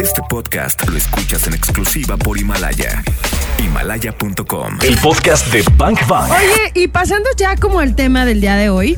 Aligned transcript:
Este 0.00 0.20
podcast 0.28 0.88
lo 0.88 0.96
escuchas 0.96 1.46
en 1.46 1.54
exclusiva 1.54 2.16
por 2.16 2.38
Himalaya. 2.38 3.02
Himalaya.com. 3.58 4.78
El 4.82 4.96
podcast 4.98 5.52
de 5.52 5.62
Bank 5.76 6.06
Bank. 6.08 6.30
Oye, 6.30 6.82
y 6.82 6.88
pasando 6.88 7.28
ya 7.36 7.56
como 7.56 7.80
al 7.80 7.94
tema 7.94 8.24
del 8.24 8.40
día 8.40 8.56
de 8.56 8.70
hoy, 8.70 8.96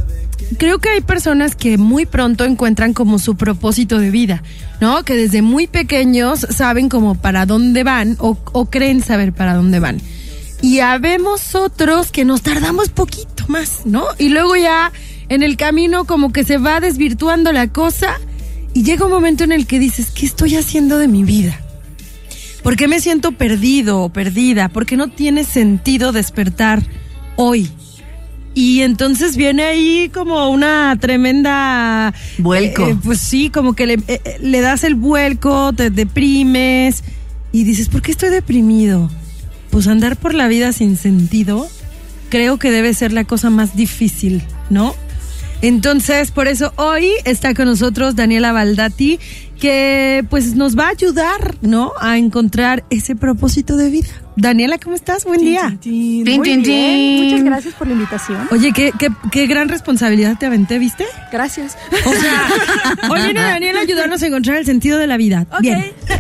creo 0.59 0.79
que 0.79 0.91
hay 0.91 1.01
personas 1.01 1.57
que 1.57 1.79
muy 1.79 2.07
pronto 2.07 2.45
encuentran 2.45 2.93
como 2.95 3.19
su 3.19 3.37
propósito 3.37 3.99
de 3.99 4.11
vida, 4.11 4.43
¿no? 4.81 5.05
Que 5.05 5.15
desde 5.15 5.43
muy 5.43 5.67
pequeños 5.67 6.47
saben 6.51 6.89
como 6.89 7.15
para 7.15 7.47
dónde 7.47 7.85
van 7.85 8.17
o, 8.19 8.39
o 8.53 8.67
creen 8.67 9.03
saber 9.03 9.33
para 9.33 9.55
dónde 9.55 9.81
van. 9.81 10.01
Y 10.63 10.81
habemos 10.81 11.55
otros 11.55 12.13
que 12.13 12.25
nos 12.25 12.43
tardamos 12.43 12.89
poquito 12.89 13.45
más, 13.49 13.83
¿no? 13.85 14.05
Y 14.19 14.29
luego 14.29 14.57
ya 14.57 14.93
en 15.29 15.43
el 15.43 15.57
camino 15.57 16.05
como 16.05 16.33
que 16.33 16.45
se 16.45 16.59
va 16.59 16.81
desvirtuando 16.81 17.53
la 17.53 17.69
cosa 17.69 18.21
y 18.75 18.83
llega 18.83 19.05
un 19.05 19.13
momento 19.13 19.45
en 19.45 19.53
el 19.53 19.67
que 19.67 19.79
dices, 19.79 20.11
¿qué 20.11 20.27
estoy 20.27 20.57
haciendo 20.57 20.99
de 20.99 21.09
mi 21.09 21.25
vida? 21.25 21.61
¿Por 22.63 22.77
qué 22.77 22.89
me 22.89 23.01
siento 23.01 23.33
perdido 23.33 24.01
o 24.03 24.09
perdida? 24.09 24.69
¿Por 24.69 24.87
qué 24.87 24.97
no 24.97 25.09
tiene 25.09 25.45
sentido 25.45 26.13
despertar 26.13 26.83
hoy? 27.37 27.71
Y 28.55 28.83
entonces 28.83 29.37
viene 29.37 29.65
ahí 29.65 30.11
como 30.13 30.49
una 30.51 30.97
tremenda... 31.01 32.15
Vuelco. 32.39 32.87
eh, 32.87 32.97
pues 33.03 33.19
sí, 33.19 33.51
como 33.51 33.75
que 33.75 33.87
le, 33.87 33.95
eh, 33.95 34.21
eh, 34.25 34.39
le 34.41 34.61
das 34.61 34.85
el 34.85 34.95
vuelco, 34.95 35.73
te 35.73 35.91
deprimes 35.91 37.03
y 37.51 37.65
dices, 37.65 37.89
¿por 37.89 38.03
qué 38.03 38.13
estoy 38.13 38.31
deprimido? 38.31 39.11
Pues 39.71 39.89
andar 39.89 40.17
por 40.17 40.35
la 40.35 40.49
vida 40.49 40.73
sin 40.73 40.97
sentido 40.97 41.67
creo 42.33 42.59
que 42.59 42.71
debe 42.71 42.95
ser 42.95 43.13
la 43.13 43.25
cosa 43.25 43.51
más 43.51 43.77
difícil, 43.77 44.43
¿no? 44.71 44.95
Entonces, 45.63 46.33
por 46.33 46.49
eso 46.49 46.73
hoy 46.77 47.13
está 47.25 47.55
con 47.55 47.67
nosotros 47.67 48.17
Daniela 48.17 48.51
Baldati, 48.53 49.21
que 49.61 50.25
pues 50.29 50.57
nos 50.57 50.77
va 50.77 50.87
a 50.87 50.91
ayudar, 50.91 51.55
¿no? 51.63 51.93
A 52.01 52.19
encontrar 52.19 52.85
ese 52.91 53.15
propósito 53.15 53.77
de 53.77 53.89
vida. 53.89 54.22
Daniela, 54.37 54.79
¿cómo 54.79 54.97
estás? 54.97 55.25
Buen 55.25 55.41
día. 55.41 55.77
Muy 55.85 56.39
bien. 56.41 57.25
Muchas 57.25 57.45
gracias 57.45 57.75
por 57.75 57.87
la 57.87 57.93
invitación. 57.93 58.49
Oye, 58.51 58.73
¿qué, 58.73 58.93
qué, 58.99 59.09
qué 59.31 59.47
gran 59.47 59.69
responsabilidad 59.69 60.39
te 60.39 60.47
aventé, 60.47 60.79
¿viste? 60.79 61.05
Gracias. 61.31 61.77
O 62.07 62.13
sea, 62.13 63.25
viene 63.25 63.41
Daniela 63.41 63.81
ayudarnos 63.81 64.23
a 64.23 64.27
encontrar 64.27 64.57
el 64.57 64.65
sentido 64.65 64.99
de 64.99 65.07
la 65.07 65.17
vida. 65.17 65.47
Bien. 65.61 65.93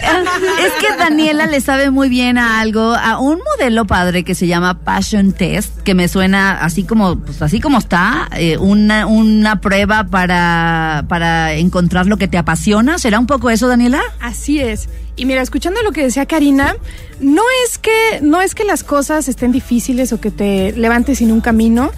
Es 0.62 0.72
que 0.80 0.96
Daniela 0.96 1.46
le 1.46 1.60
sabe 1.60 1.90
muy 1.90 2.08
bien 2.08 2.38
a 2.38 2.60
algo, 2.60 2.94
a 2.94 3.18
un 3.18 3.38
modelo 3.38 3.86
padre 3.86 4.24
que 4.24 4.34
se 4.34 4.46
llama 4.46 4.78
Passion 4.78 5.32
Test, 5.32 5.80
que 5.82 5.94
me 5.94 6.08
suena 6.08 6.52
así 6.52 6.84
como, 6.84 7.18
pues 7.18 7.42
así 7.42 7.60
como 7.60 7.78
está, 7.78 8.28
eh, 8.36 8.58
una, 8.58 9.06
una 9.06 9.60
prueba 9.60 10.04
para, 10.04 11.04
para 11.08 11.54
encontrar 11.54 12.06
lo 12.06 12.16
que 12.16 12.28
te 12.28 12.38
apasiona. 12.38 12.98
¿Será 12.98 13.18
un 13.18 13.26
poco 13.26 13.50
eso, 13.50 13.68
Daniela? 13.68 14.00
Así 14.20 14.60
es. 14.60 14.88
Y 15.14 15.26
mira, 15.26 15.42
escuchando 15.42 15.82
lo 15.82 15.92
que 15.92 16.02
decía 16.02 16.26
Karina, 16.26 16.74
no 17.20 17.42
es 17.64 17.78
que 17.78 18.20
no 18.22 18.40
es 18.40 18.54
que 18.54 18.64
las 18.64 18.82
cosas 18.82 19.28
estén 19.28 19.52
difíciles 19.52 20.12
o 20.12 20.20
que 20.20 20.30
te 20.30 20.72
levantes 20.72 21.18
sin 21.18 21.30
un 21.32 21.40
camino, 21.40 21.92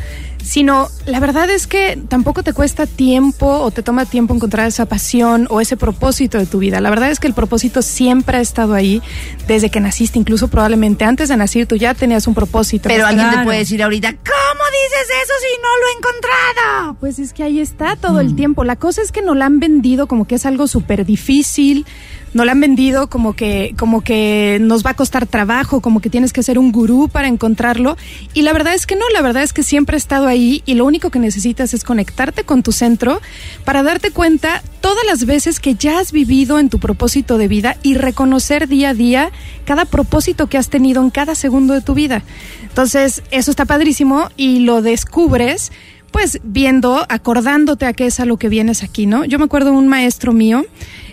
sino 0.45 0.89
la 1.07 1.21
verdad 1.21 1.49
es 1.49 1.67
que 1.67 1.99
tampoco 2.09 2.43
te 2.43 2.53
cuesta 2.53 2.87
tiempo 2.87 3.47
o 3.47 3.71
te 3.71 3.83
toma 3.83 4.05
tiempo 4.05 4.35
encontrar 4.35 4.67
esa 4.67 4.85
pasión 4.85 5.47
o 5.49 5.61
ese 5.61 5.77
propósito 5.77 6.39
de 6.39 6.47
tu 6.47 6.59
vida. 6.59 6.81
La 6.81 6.91
verdad 6.91 7.11
es 7.11 7.19
que 7.19 7.27
el 7.27 7.35
propósito 7.35 7.81
siempre 7.81 8.37
ha 8.37 8.41
estado 8.41 8.75
ahí 8.75 9.01
desde 9.47 9.71
que 9.71 9.81
naciste, 9.81 10.19
incluso 10.19 10.49
probablemente 10.49 11.05
antes 11.05 11.31
de 11.31 11.37
nacer 11.37 11.67
tú 11.67 11.77
ya 11.77 11.95
tenías 11.95 12.27
un 12.27 12.35
propósito. 12.35 12.89
Pero 12.89 13.07
alguien 13.07 13.31
te 13.31 13.45
puede 13.45 13.59
decir 13.59 13.83
ahorita, 13.83 14.11
¿cómo 14.11 14.65
dices 14.83 15.09
eso 15.23 15.33
si 15.41 15.63
no 15.63 15.69
lo 15.81 15.87
he 15.87 15.99
encontrado? 15.99 16.97
Pues 17.01 17.19
es 17.19 17.33
que 17.33 17.43
ahí 17.43 17.61
está 17.61 17.97
todo 17.97 18.21
el 18.21 18.37
tiempo. 18.37 18.65
La 18.65 18.77
cosa 18.77 19.01
es 19.01 19.13
que 19.13 19.23
nos 19.23 19.37
la 19.37 19.47
han 19.47 19.61
vendido 19.61 20.07
como 20.07 20.27
que 20.27 20.35
es 20.35 20.45
algo 20.45 20.67
súper 20.67 21.07
difícil, 21.07 21.87
nos 22.35 22.45
la 22.45 22.53
han 22.53 22.61
vendido 22.61 23.09
como 23.09 23.35
que, 23.35 23.75
como 23.79 24.03
que 24.03 24.59
nos 24.61 24.85
va 24.85 24.91
a 24.91 24.95
costar 24.95 25.27
trabajo, 25.27 25.81
como 25.81 26.01
que 26.01 26.11
tienes 26.11 26.33
que 26.33 26.43
ser 26.43 26.59
un 26.59 26.73
gurú 26.73 27.09
para 27.09 27.29
encontrarlo. 27.29 27.97
Y 28.35 28.43
la 28.43 28.53
verdad 28.53 28.75
es 28.75 28.87
que 28.87 28.97
no, 28.97 29.09
la 29.13 29.23
verdad 29.23 29.45
es 29.45 29.53
que 29.53 29.63
siempre 29.63 29.97
ha 29.97 29.99
estado 29.99 30.27
ahí 30.27 30.63
y 30.67 30.75
lo 30.75 30.85
único 30.85 31.11
que 31.11 31.21
necesitas 31.21 31.73
es 31.73 31.85
conectarte 31.85 32.45
con 32.45 32.63
tu 32.63 32.73
centro 32.73 33.21
para 33.65 33.83
darte 33.83 34.11
cuenta 34.11 34.63
todas 34.81 35.07
las 35.07 35.25
veces 35.25 35.61
que 35.61 35.77
ya 35.77 36.01
has 36.01 36.13
vivido 36.13 36.59
en 36.59 36.69
tu 36.69 36.79
propósito 36.79 37.39
de 37.39 37.49
vida 37.49 37.77
y 37.83 37.95
reconocer 37.95 38.69
día 38.69 38.91
a 38.91 38.95
día 38.95 39.31
cada 39.65 39.85
propósito 39.85 40.49
que 40.49 40.59
has 40.59 40.69
tenido 40.69 41.03
en 41.03 41.11
cada 41.11 41.35
segundo 41.35 41.73
de 41.73 41.81
tu 41.81 41.95
vida. 41.95 42.23
Entonces, 42.63 43.23
eso 43.31 43.51
está 43.51 43.65
padrísimo 43.65 44.29
y 44.37 44.59
lo 44.59 44.83
descubres 44.83 45.71
pues 46.15 46.39
viendo, 46.45 47.05
acordándote 47.09 47.87
a 47.87 47.93
qué 47.93 48.07
es 48.07 48.21
a 48.21 48.25
lo 48.25 48.37
que 48.37 48.49
vienes 48.49 48.85
aquí, 48.85 49.05
¿no? 49.05 49.25
Yo 49.25 49.41
me 49.41 49.47
acuerdo 49.47 49.73
de 49.73 49.79
un 49.79 49.89
maestro 49.89 50.33
mío 50.33 50.65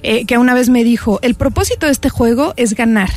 eh, 0.04 0.28
que 0.28 0.38
una 0.38 0.54
vez 0.54 0.70
me 0.70 0.84
dijo, 0.84 1.18
el 1.24 1.34
propósito 1.34 1.88
de 1.88 1.92
este 1.92 2.10
juego 2.10 2.54
es 2.56 2.76
ganar 2.76 3.10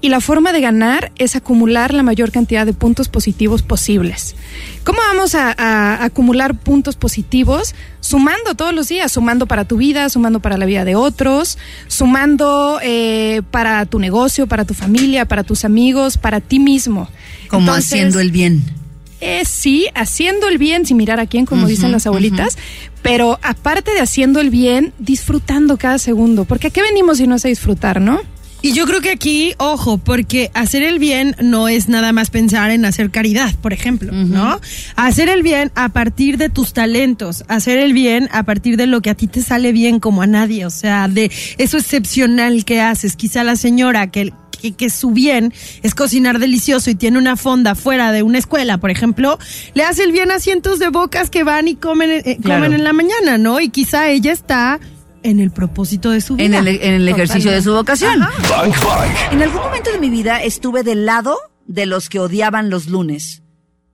y 0.00 0.08
la 0.08 0.22
forma 0.22 0.54
de 0.54 0.62
ganar 0.62 1.12
es 1.16 1.36
acumular 1.36 1.92
la 1.92 2.02
mayor 2.02 2.32
cantidad 2.32 2.64
de 2.64 2.72
puntos 2.72 3.10
positivos 3.10 3.60
posibles. 3.60 4.34
¿Cómo 4.82 4.98
vamos 5.08 5.34
a, 5.34 5.54
a 5.58 6.06
acumular 6.06 6.54
puntos 6.54 6.96
positivos? 6.96 7.74
Sumando 8.00 8.54
todos 8.54 8.72
los 8.72 8.88
días, 8.88 9.12
sumando 9.12 9.44
para 9.46 9.66
tu 9.66 9.76
vida, 9.76 10.08
sumando 10.08 10.40
para 10.40 10.56
la 10.56 10.64
vida 10.64 10.86
de 10.86 10.96
otros, 10.96 11.58
sumando 11.86 12.80
eh, 12.82 13.42
para 13.50 13.84
tu 13.84 13.98
negocio, 13.98 14.46
para 14.46 14.64
tu 14.64 14.72
familia, 14.72 15.26
para 15.26 15.44
tus 15.44 15.66
amigos, 15.66 16.16
para 16.16 16.40
ti 16.40 16.60
mismo. 16.60 17.10
Como 17.50 17.66
Entonces, 17.66 17.92
haciendo 17.92 18.20
el 18.20 18.30
bien. 18.30 18.85
Eh, 19.26 19.44
sí, 19.44 19.88
haciendo 19.94 20.48
el 20.48 20.58
bien 20.58 20.86
sin 20.86 20.96
mirar 20.96 21.18
a 21.20 21.26
quién, 21.26 21.46
como 21.46 21.66
dicen 21.66 21.90
las 21.90 22.06
abuelitas, 22.06 22.56
pero 23.02 23.38
aparte 23.42 23.92
de 23.92 24.00
haciendo 24.00 24.40
el 24.40 24.50
bien, 24.50 24.92
disfrutando 24.98 25.76
cada 25.76 25.98
segundo, 25.98 26.44
porque 26.44 26.68
¿a 26.68 26.70
qué 26.70 26.82
venimos 26.82 27.18
si 27.18 27.26
no 27.26 27.34
es 27.34 27.44
a 27.44 27.48
disfrutar, 27.48 28.00
no? 28.00 28.20
Y 28.62 28.72
yo 28.72 28.86
creo 28.86 29.00
que 29.00 29.10
aquí, 29.10 29.54
ojo, 29.58 29.98
porque 29.98 30.50
hacer 30.54 30.82
el 30.82 30.98
bien 30.98 31.36
no 31.40 31.68
es 31.68 31.88
nada 31.88 32.12
más 32.12 32.30
pensar 32.30 32.70
en 32.70 32.84
hacer 32.84 33.10
caridad, 33.10 33.54
por 33.56 33.72
ejemplo, 33.72 34.12
¿no? 34.12 34.60
Hacer 34.96 35.28
el 35.28 35.42
bien 35.42 35.70
a 35.74 35.90
partir 35.90 36.36
de 36.38 36.48
tus 36.48 36.72
talentos, 36.72 37.44
hacer 37.48 37.78
el 37.78 37.92
bien 37.92 38.28
a 38.32 38.44
partir 38.44 38.76
de 38.76 38.86
lo 38.86 39.02
que 39.02 39.10
a 39.10 39.14
ti 39.14 39.26
te 39.26 39.42
sale 39.42 39.72
bien 39.72 40.00
como 40.00 40.22
a 40.22 40.26
nadie, 40.26 40.66
o 40.66 40.70
sea, 40.70 41.06
de 41.06 41.30
eso 41.58 41.78
excepcional 41.78 42.64
que 42.64 42.80
haces. 42.80 43.14
Quizá 43.14 43.44
la 43.44 43.56
señora 43.56 44.10
que 44.10 44.32
que, 44.72 44.76
que 44.76 44.90
su 44.90 45.10
bien 45.10 45.52
es 45.82 45.94
cocinar 45.94 46.38
delicioso 46.38 46.90
y 46.90 46.94
tiene 46.94 47.18
una 47.18 47.36
fonda 47.36 47.74
fuera 47.74 48.12
de 48.12 48.22
una 48.22 48.38
escuela, 48.38 48.78
por 48.78 48.90
ejemplo, 48.90 49.38
le 49.74 49.82
hace 49.84 50.04
el 50.04 50.12
bien 50.12 50.30
a 50.30 50.38
cientos 50.40 50.78
de 50.78 50.88
bocas 50.88 51.30
que 51.30 51.44
van 51.44 51.68
y 51.68 51.76
comen, 51.76 52.10
eh, 52.10 52.38
Claro. 52.42 52.60
comen 52.64 52.74
en 52.78 52.84
la 52.84 52.92
mañana, 52.92 53.38
¿no? 53.38 53.60
Y 53.60 53.68
quizá 53.70 54.08
ella 54.10 54.32
está 54.32 54.80
en 55.22 55.40
el 55.40 55.50
propósito 55.50 56.10
de 56.10 56.20
su 56.20 56.36
vida. 56.36 56.46
En 56.46 56.54
el, 56.54 56.68
en 56.68 56.94
el 56.94 57.08
ejercicio 57.08 57.50
de 57.50 57.60
su 57.62 57.72
vocación. 57.72 58.20
Bank 58.20 58.74
Bank. 58.84 59.32
En 59.32 59.42
algún 59.42 59.60
momento 59.60 59.90
de 59.90 59.98
mi 59.98 60.10
vida 60.10 60.42
estuve 60.42 60.82
del 60.84 61.04
lado 61.06 61.36
de 61.66 61.86
los 61.86 62.08
que 62.08 62.20
odiaban 62.20 62.70
los 62.70 62.86
lunes. 62.86 63.42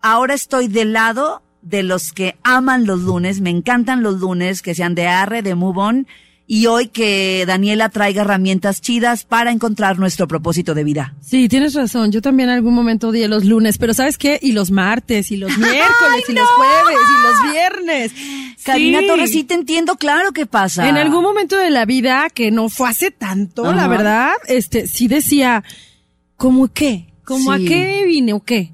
Ahora 0.01 0.35
estoy 0.35 0.69
del 0.69 0.93
lado 0.93 1.43
de 1.63 1.83
los 1.85 2.13
que 2.13 2.37
aman 2.43 2.87
los 2.87 3.01
lunes, 3.01 3.41
me 3.41 3.51
encantan 3.51 4.03
los 4.03 4.19
lunes, 4.21 4.61
que 4.63 4.75
sean 4.75 4.95
de 4.95 5.07
arre, 5.07 5.43
de 5.43 5.55
move 5.55 5.79
on, 5.81 6.07
y 6.55 6.67
hoy 6.67 6.89
que 6.89 7.45
Daniela 7.47 7.89
traiga 7.89 8.21
herramientas 8.21 8.83
chidas 8.83 9.25
para 9.25 9.51
encontrar 9.53 9.99
nuestro 9.99 10.29
propósito 10.29 10.75
de 10.75 10.85
vida. 10.85 11.15
Sí, 11.23 11.49
tienes 11.49 11.73
razón. 11.73 12.13
Yo 12.13 12.21
también 12.21 12.51
en 12.51 12.57
algún 12.57 12.75
momento 12.75 13.09
odié 13.09 13.27
los 13.27 13.47
lunes, 13.47 13.79
pero 13.79 13.95
¿sabes 13.95 14.19
qué? 14.19 14.39
Y 14.43 14.53
los 14.53 14.71
martes, 14.71 15.31
y 15.31 15.39
los 15.39 15.49
miércoles, 15.57 16.25
y 16.29 16.33
los 16.35 16.47
jueves, 16.51 16.99
y 17.09 17.23
los 17.23 17.53
viernes. 17.55 18.13
Karina 18.65 19.01
Sí. 19.01 19.07
Torres, 19.07 19.31
sí 19.33 19.45
te 19.45 19.55
entiendo, 19.55 19.97
claro 19.97 20.33
que 20.33 20.45
pasa. 20.45 20.87
En 20.91 20.99
algún 20.99 21.23
momento 21.23 21.57
de 21.57 21.71
la 21.71 21.87
vida, 21.87 22.29
que 22.29 22.51
no 22.51 22.69
fue 22.69 22.91
hace 22.91 23.11
tanto, 23.11 23.73
la 23.73 23.89
verdad, 23.89 24.33
este, 24.47 24.87
sí 24.87 25.09
decía, 25.09 25.65
¿cómo 26.37 26.69
qué? 26.69 27.07
¿Cómo 27.25 27.57
Sí. 27.57 27.65
a 27.65 27.69
qué 27.69 28.05
vine 28.05 28.35
o 28.35 28.41
qué? 28.41 28.73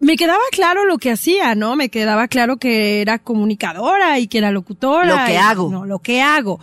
Me 0.00 0.16
quedaba 0.16 0.40
claro 0.50 0.84
lo 0.84 0.98
que 0.98 1.12
hacía, 1.12 1.54
¿no? 1.54 1.76
Me 1.76 1.90
quedaba 1.90 2.26
claro 2.26 2.56
que 2.56 3.00
era 3.02 3.20
comunicadora 3.20 4.18
y 4.18 4.26
que 4.26 4.38
era 4.38 4.50
locutora. 4.50 5.04
Lo 5.20 5.26
que 5.26 5.34
y- 5.34 5.36
hago. 5.36 5.70
No, 5.70 5.84
lo 5.86 6.00
que 6.00 6.22
hago. 6.22 6.58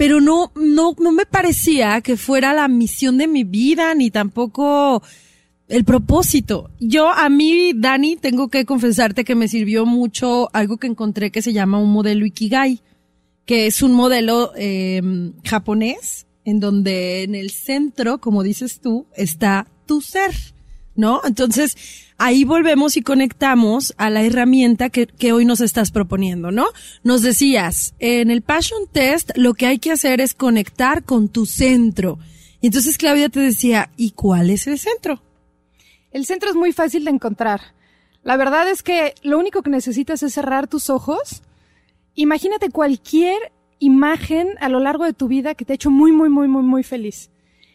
Pero 0.00 0.18
no, 0.22 0.50
no, 0.54 0.96
no 0.98 1.12
me 1.12 1.26
parecía 1.26 2.00
que 2.00 2.16
fuera 2.16 2.54
la 2.54 2.68
misión 2.68 3.18
de 3.18 3.28
mi 3.28 3.44
vida, 3.44 3.94
ni 3.94 4.10
tampoco 4.10 5.02
el 5.68 5.84
propósito. 5.84 6.70
Yo, 6.80 7.10
a 7.10 7.28
mí, 7.28 7.72
Dani, 7.76 8.16
tengo 8.16 8.48
que 8.48 8.64
confesarte 8.64 9.24
que 9.24 9.34
me 9.34 9.46
sirvió 9.46 9.84
mucho 9.84 10.48
algo 10.54 10.78
que 10.78 10.86
encontré 10.86 11.30
que 11.30 11.42
se 11.42 11.52
llama 11.52 11.78
un 11.78 11.92
modelo 11.92 12.24
Ikigai, 12.24 12.80
que 13.44 13.66
es 13.66 13.82
un 13.82 13.92
modelo 13.92 14.52
eh, 14.56 15.02
japonés 15.44 16.26
en 16.46 16.60
donde 16.60 17.24
en 17.24 17.34
el 17.34 17.50
centro, 17.50 18.22
como 18.22 18.42
dices 18.42 18.80
tú, 18.80 19.06
está 19.14 19.66
tu 19.84 20.00
ser, 20.00 20.32
¿no? 21.00 21.20
Entonces, 21.24 21.76
ahí 22.18 22.44
volvemos 22.44 22.96
y 22.96 23.02
conectamos 23.02 23.94
a 23.96 24.10
la 24.10 24.22
herramienta 24.22 24.90
que, 24.90 25.08
que 25.08 25.32
hoy 25.32 25.44
nos 25.44 25.60
estás 25.60 25.90
proponiendo, 25.90 26.52
¿no? 26.52 26.66
Nos 27.02 27.22
decías, 27.22 27.94
en 27.98 28.30
el 28.30 28.42
Passion 28.42 28.82
Test 28.92 29.30
lo 29.36 29.54
que 29.54 29.66
hay 29.66 29.78
que 29.80 29.90
hacer 29.90 30.20
es 30.20 30.34
conectar 30.34 31.02
con 31.02 31.28
tu 31.28 31.46
centro. 31.46 32.18
Y 32.60 32.66
entonces 32.66 32.98
Claudia 32.98 33.28
te 33.28 33.40
decía, 33.40 33.90
¿y 33.96 34.12
cuál 34.12 34.50
es 34.50 34.66
el 34.66 34.78
centro? 34.78 35.22
El 36.12 36.26
centro 36.26 36.50
es 36.50 36.56
muy 36.56 36.72
fácil 36.72 37.04
de 37.04 37.10
encontrar. 37.10 37.60
La 38.22 38.36
verdad 38.36 38.68
es 38.68 38.82
que 38.82 39.14
lo 39.22 39.38
único 39.38 39.62
que 39.62 39.70
necesitas 39.70 40.22
es 40.22 40.34
cerrar 40.34 40.68
tus 40.68 40.90
ojos. 40.90 41.42
Imagínate 42.14 42.70
cualquier 42.70 43.52
imagen 43.78 44.48
a 44.60 44.68
lo 44.68 44.78
largo 44.78 45.04
de 45.04 45.14
tu 45.14 45.26
vida 45.26 45.54
que 45.54 45.64
te 45.64 45.72
ha 45.72 45.74
hecho 45.74 45.90
muy, 45.90 46.12
muy, 46.12 46.28
muy, 46.28 46.48
muy, 46.48 46.62
muy 46.62 46.82
feliz. 46.82 47.30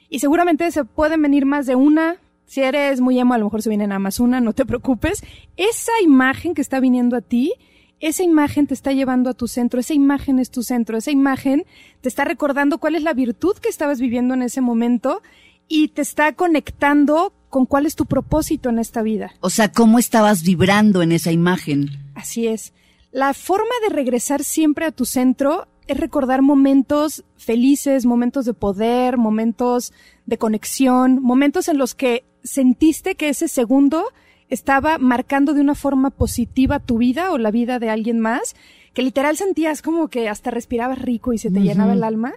Y 0.10 0.19
seguramente 0.19 0.69
se 0.72 0.86
pueden 0.86 1.22
venir 1.22 1.45
más 1.45 1.66
de 1.66 1.75
una. 1.75 2.18
Si 2.45 2.62
eres 2.62 3.01
muy 3.01 3.19
emo, 3.19 3.33
a 3.33 3.38
lo 3.38 3.45
mejor 3.45 3.62
se 3.62 3.69
viene 3.69 3.88
nada 3.88 4.00
más 4.00 4.19
una, 4.19 4.39
no 4.39 4.53
te 4.53 4.65
preocupes. 4.65 5.24
Esa 5.57 5.92
imagen 6.03 6.53
que 6.53 6.62
está 6.62 6.80
viniendo 6.80 7.15
a 7.15 7.21
ti, 7.21 7.53
esa 8.00 8.24
imagen 8.24 8.68
te 8.68 8.74
está 8.74 8.92
llevando 8.92 9.30
a 9.30 9.33
tu 9.33 9.47
centro, 9.47 9.80
esa 9.80 9.94
imagen 9.94 10.39
es 10.39 10.51
tu 10.51 10.63
centro, 10.63 10.97
esa 10.97 11.12
imagen 11.12 11.65
te 12.01 12.09
está 12.09 12.25
recordando 12.25 12.77
cuál 12.77 12.95
es 12.95 13.03
la 13.03 13.13
virtud 13.13 13.56
que 13.57 13.69
estabas 13.69 14.00
viviendo 14.00 14.33
en 14.33 14.42
ese 14.42 14.62
momento 14.62 15.21
y 15.68 15.89
te 15.89 16.01
está 16.01 16.33
conectando 16.33 17.33
con 17.50 17.65
cuál 17.65 17.86
es 17.86 17.95
tu 17.95 18.06
propósito 18.06 18.69
en 18.69 18.80
esta 18.80 19.01
vida. 19.01 19.31
O 19.39 19.50
sea, 19.50 19.71
¿cómo 19.71 19.98
estabas 19.98 20.44
vibrando 20.44 21.01
en 21.01 21.12
esa 21.12 21.31
imagen? 21.31 21.89
Así 22.13 22.48
es. 22.48 22.74
La 23.12 23.33
forma 23.33 23.74
de 23.88 23.95
regresar 23.95 24.44
siempre 24.44 24.86
a 24.86 24.91
tu 24.91 25.06
centro 25.06 25.68
es 25.88 25.98
recordar 25.98 26.41
momentos 26.41 27.24
felices, 27.38 28.06
momentos 28.06 28.45
de 28.45 28.53
poder, 28.53 29.18
momentos 29.18 29.94
de 30.25 30.38
conexión, 30.38 31.21
momentos 31.21 31.68
en 31.69 31.77
los 31.77 31.95
que 31.95 32.25
sentiste 32.45 33.15
que 33.15 33.30
ese 33.30 33.47
segundo 33.47 34.06
estaba 34.50 34.97
marcando 34.97 35.53
de 35.53 35.62
una 35.62 35.75
forma 35.75 36.12
positiva 36.12 36.80
tu 36.80 36.97
vida 36.97 37.31
o 37.31 37.38
la 37.38 37.51
vida 37.51 37.80
de 37.80 37.89
alguien 37.89 38.19
más, 38.19 38.56
que 38.94 39.01
literal 39.01 39.36
sentías 39.36 39.81
como 39.81 40.07
que 40.07 40.30
hasta 40.30 40.51
respirabas 40.51 41.01
rico 41.01 41.33
y 41.33 41.38
se 41.38 41.51
te 41.51 41.59
llenaba 41.59 41.94
el 41.94 42.03
alma. 42.03 42.33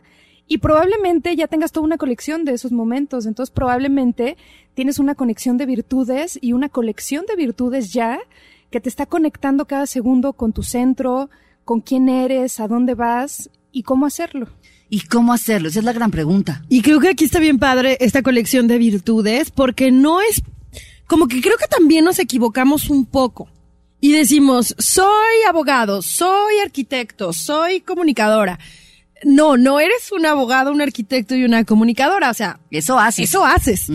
Y 0.48 0.58
probablemente 0.58 1.36
ya 1.36 1.46
tengas 1.46 1.72
toda 1.72 1.84
una 1.84 1.98
colección 1.98 2.44
de 2.44 2.54
esos 2.54 2.72
momentos. 2.72 3.26
Entonces 3.26 3.54
probablemente 3.54 4.36
tienes 4.74 4.98
una 4.98 5.14
conexión 5.14 5.58
de 5.58 5.66
virtudes 5.66 6.38
y 6.40 6.54
una 6.54 6.70
colección 6.70 7.26
de 7.26 7.36
virtudes 7.36 7.92
ya 7.92 8.18
que 8.70 8.80
te 8.80 8.88
está 8.88 9.06
conectando 9.06 9.66
cada 9.66 9.86
segundo 9.86 10.32
con 10.32 10.52
tu 10.52 10.62
centro, 10.62 11.30
con 11.64 11.80
quién 11.80 12.08
eres, 12.08 12.60
a 12.60 12.66
dónde 12.66 12.94
vas 12.94 13.50
y 13.70 13.82
cómo 13.82 14.06
hacerlo. 14.06 14.48
¿Y 14.90 15.00
cómo 15.00 15.32
hacerlo? 15.32 15.68
Esa 15.68 15.80
es 15.80 15.84
la 15.84 15.92
gran 15.92 16.10
pregunta. 16.10 16.64
Y 16.68 16.82
creo 16.82 17.00
que 17.00 17.08
aquí 17.08 17.24
está 17.24 17.38
bien 17.38 17.58
padre 17.58 17.98
esta 18.00 18.22
colección 18.22 18.66
de 18.68 18.78
virtudes 18.78 19.50
porque 19.50 19.90
no 19.90 20.20
es 20.20 20.42
como 21.06 21.26
que 21.28 21.40
creo 21.40 21.56
que 21.56 21.66
también 21.66 22.04
nos 22.04 22.18
equivocamos 22.18 22.90
un 22.90 23.06
poco 23.06 23.48
y 24.00 24.12
decimos, 24.12 24.74
soy 24.78 25.08
abogado, 25.48 26.02
soy 26.02 26.58
arquitecto, 26.64 27.32
soy 27.32 27.80
comunicadora. 27.80 28.58
No, 29.24 29.56
no 29.56 29.80
eres 29.80 30.12
un 30.12 30.24
abogado, 30.26 30.70
un 30.70 30.80
arquitecto 30.80 31.34
y 31.34 31.42
una 31.44 31.64
comunicadora, 31.64 32.30
o 32.30 32.34
sea, 32.34 32.60
Eso 32.70 33.00
haces. 33.00 33.28
eso 33.28 33.44
haces. 33.44 33.86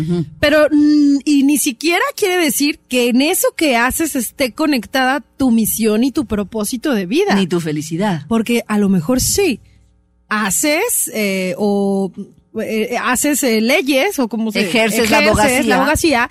Pero, 0.42 0.68
mm, 0.70 1.20
y 1.24 1.44
ni 1.44 1.58
siquiera 1.58 2.04
quiere 2.18 2.36
decir 2.44 2.80
que 2.90 3.08
en 3.08 3.22
eso 3.22 3.48
que 3.56 3.78
haces 3.78 4.18
esté 4.18 4.52
conectada 4.52 5.22
tu 5.38 5.50
misión 5.50 6.04
y 6.04 6.12
tu 6.12 6.26
propósito 6.26 6.94
de 6.94 7.06
vida. 7.06 7.36
Ni 7.36 7.48
tu 7.48 7.62
felicidad. 7.62 8.26
Porque 8.28 8.64
a 8.68 8.78
lo 8.78 8.90
mejor 8.90 9.22
sí. 9.22 9.62
Haces, 10.46 11.12
eh, 11.14 11.56
o, 11.58 12.12
eh, 12.62 12.98
haces 13.02 13.44
eh, 13.44 13.62
leyes 13.62 14.20
o 14.20 14.28
como 14.28 14.52
se 14.52 14.62
Ejerces 14.62 15.10
la 15.10 15.20
abogacía. 15.20 15.64
la 15.64 15.76
abogacía, 15.76 16.30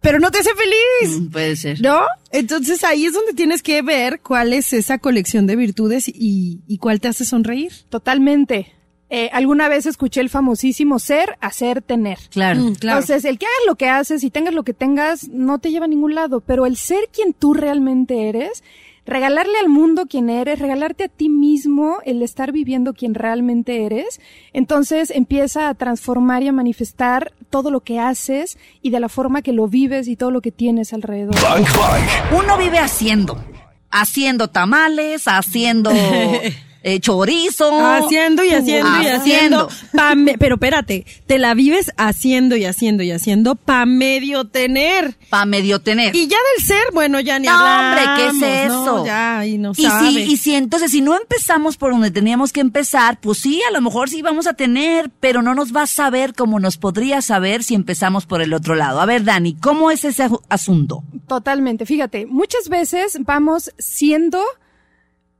pero 0.00 0.18
no 0.18 0.30
te 0.30 0.38
hace 0.38 0.50
feliz. 0.54 1.20
Mm, 1.20 1.30
Puede 1.30 1.56
ser. 1.56 1.80
¿No? 1.80 2.00
Entonces 2.30 2.84
ahí 2.84 3.06
es 3.06 3.12
donde 3.12 3.32
tienes 3.32 3.62
que 3.62 3.82
ver 3.82 4.20
cuál 4.20 4.52
es 4.52 4.72
esa 4.72 4.98
colección 4.98 5.46
de 5.46 5.56
virtudes 5.56 6.08
y, 6.08 6.60
y 6.66 6.78
cuál 6.78 7.00
te 7.00 7.08
hace 7.08 7.24
sonreír. 7.24 7.72
Totalmente. 7.88 8.72
Eh, 9.08 9.30
alguna 9.32 9.68
vez 9.68 9.86
escuché 9.86 10.20
el 10.20 10.30
famosísimo 10.30 10.98
ser, 10.98 11.36
hacer, 11.40 11.80
tener. 11.80 12.18
Claro. 12.30 12.60
Mm, 12.60 12.74
claro. 12.74 12.98
Entonces, 13.00 13.24
el 13.24 13.38
que 13.38 13.46
hagas 13.46 13.58
lo 13.66 13.76
que 13.76 13.88
haces 13.88 14.24
y 14.24 14.30
tengas 14.30 14.52
lo 14.52 14.64
que 14.64 14.74
tengas 14.74 15.28
no 15.28 15.58
te 15.60 15.70
lleva 15.70 15.84
a 15.84 15.88
ningún 15.88 16.14
lado, 16.16 16.40
pero 16.40 16.66
el 16.66 16.76
ser 16.76 17.08
quien 17.12 17.32
tú 17.32 17.54
realmente 17.54 18.28
eres, 18.28 18.64
regalarle 19.06 19.58
al 19.58 19.68
mundo 19.68 20.06
quien 20.06 20.28
eres, 20.28 20.58
regalarte 20.58 21.04
a 21.04 21.08
ti 21.08 21.28
mismo 21.28 21.98
el 22.04 22.22
estar 22.22 22.52
viviendo 22.52 22.92
quien 22.92 23.14
realmente 23.14 23.86
eres, 23.86 24.20
entonces 24.52 25.10
empieza 25.10 25.68
a 25.68 25.74
transformar 25.74 26.42
y 26.42 26.48
a 26.48 26.52
manifestar 26.52 27.32
todo 27.48 27.70
lo 27.70 27.80
que 27.80 28.00
haces 28.00 28.58
y 28.82 28.90
de 28.90 29.00
la 29.00 29.08
forma 29.08 29.42
que 29.42 29.52
lo 29.52 29.68
vives 29.68 30.08
y 30.08 30.16
todo 30.16 30.30
lo 30.30 30.40
que 30.40 30.50
tienes 30.50 30.92
alrededor. 30.92 31.34
Bank 31.40 31.66
Bank. 31.76 32.42
Uno 32.44 32.58
vive 32.58 32.78
haciendo. 32.78 33.42
Haciendo 33.90 34.48
tamales, 34.48 35.26
haciendo 35.26 35.90
eh, 36.86 37.00
chorizo. 37.00 37.84
Haciendo 37.84 38.44
y 38.44 38.50
haciendo 38.50 39.02
y 39.02 39.06
haciendo. 39.06 39.68
pa 39.92 40.14
me- 40.14 40.38
pero 40.38 40.54
espérate, 40.54 41.04
te 41.26 41.38
la 41.38 41.54
vives 41.54 41.90
haciendo 41.96 42.54
y 42.56 42.64
haciendo 42.64 43.02
y 43.02 43.10
haciendo 43.10 43.56
pa 43.56 43.84
medio 43.86 44.44
tener. 44.46 45.16
Para 45.28 45.46
medio 45.46 45.80
tener. 45.80 46.14
Y 46.14 46.28
ya 46.28 46.36
del 46.56 46.64
ser, 46.64 46.84
bueno, 46.94 47.18
ya 47.20 47.38
ni 47.38 47.48
No, 47.48 47.54
hombre. 47.56 48.02
¿qué 48.16 48.26
es 48.28 48.34
¿no? 48.34 48.46
eso? 48.46 49.06
Ya, 49.06 49.44
y 49.46 49.58
no 49.58 49.72
y 49.76 49.82
sabe. 49.82 50.10
si, 50.10 50.18
y 50.20 50.36
si 50.36 50.54
entonces, 50.54 50.90
si 50.92 51.00
no 51.00 51.16
empezamos 51.16 51.76
por 51.76 51.90
donde 51.92 52.10
teníamos 52.10 52.52
que 52.52 52.60
empezar, 52.60 53.18
pues 53.20 53.38
sí, 53.38 53.60
a 53.68 53.72
lo 53.72 53.80
mejor 53.80 54.08
sí 54.08 54.22
vamos 54.22 54.46
a 54.46 54.54
tener, 54.54 55.10
pero 55.20 55.42
no 55.42 55.54
nos 55.54 55.74
va 55.74 55.82
a 55.82 55.86
saber 55.86 56.34
como 56.34 56.60
nos 56.60 56.76
podría 56.76 57.20
saber 57.20 57.64
si 57.64 57.74
empezamos 57.74 58.26
por 58.26 58.42
el 58.42 58.54
otro 58.54 58.74
lado. 58.76 59.00
A 59.00 59.06
ver, 59.06 59.24
Dani, 59.24 59.54
¿cómo 59.56 59.90
es 59.90 60.04
ese 60.04 60.28
asunto? 60.48 61.02
Totalmente. 61.26 61.84
Fíjate, 61.86 62.26
muchas 62.26 62.68
veces 62.68 63.18
vamos 63.20 63.72
siendo, 63.78 64.40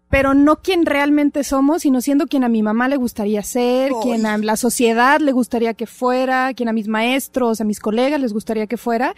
pero 0.09 0.35
no 0.35 0.57
quien 0.57 0.87
realmente 0.87 1.43
somos, 1.43 1.83
sino 1.83 2.01
siendo 2.01 2.27
quien 2.27 2.45
a 2.45 2.49
mi 2.49 2.63
mamá 2.63 2.89
le 2.89 2.97
gustaría 2.97 3.43
ser, 3.43 3.93
quien 4.03 4.27
a 4.27 4.39
la 4.39 4.57
sociedad 4.57 5.21
le 5.21 5.33
gustaría 5.33 5.75
que 5.75 5.87
fuera, 5.87 6.55
quien 6.55 6.69
a 6.69 6.73
mis 6.73 6.89
maestros, 6.89 7.61
a 7.61 7.65
mis 7.65 7.81
colegas 7.81 8.21
les 8.21 8.33
gustaría 8.33 8.67
que 8.67 8.77
fuera. 8.77 9.15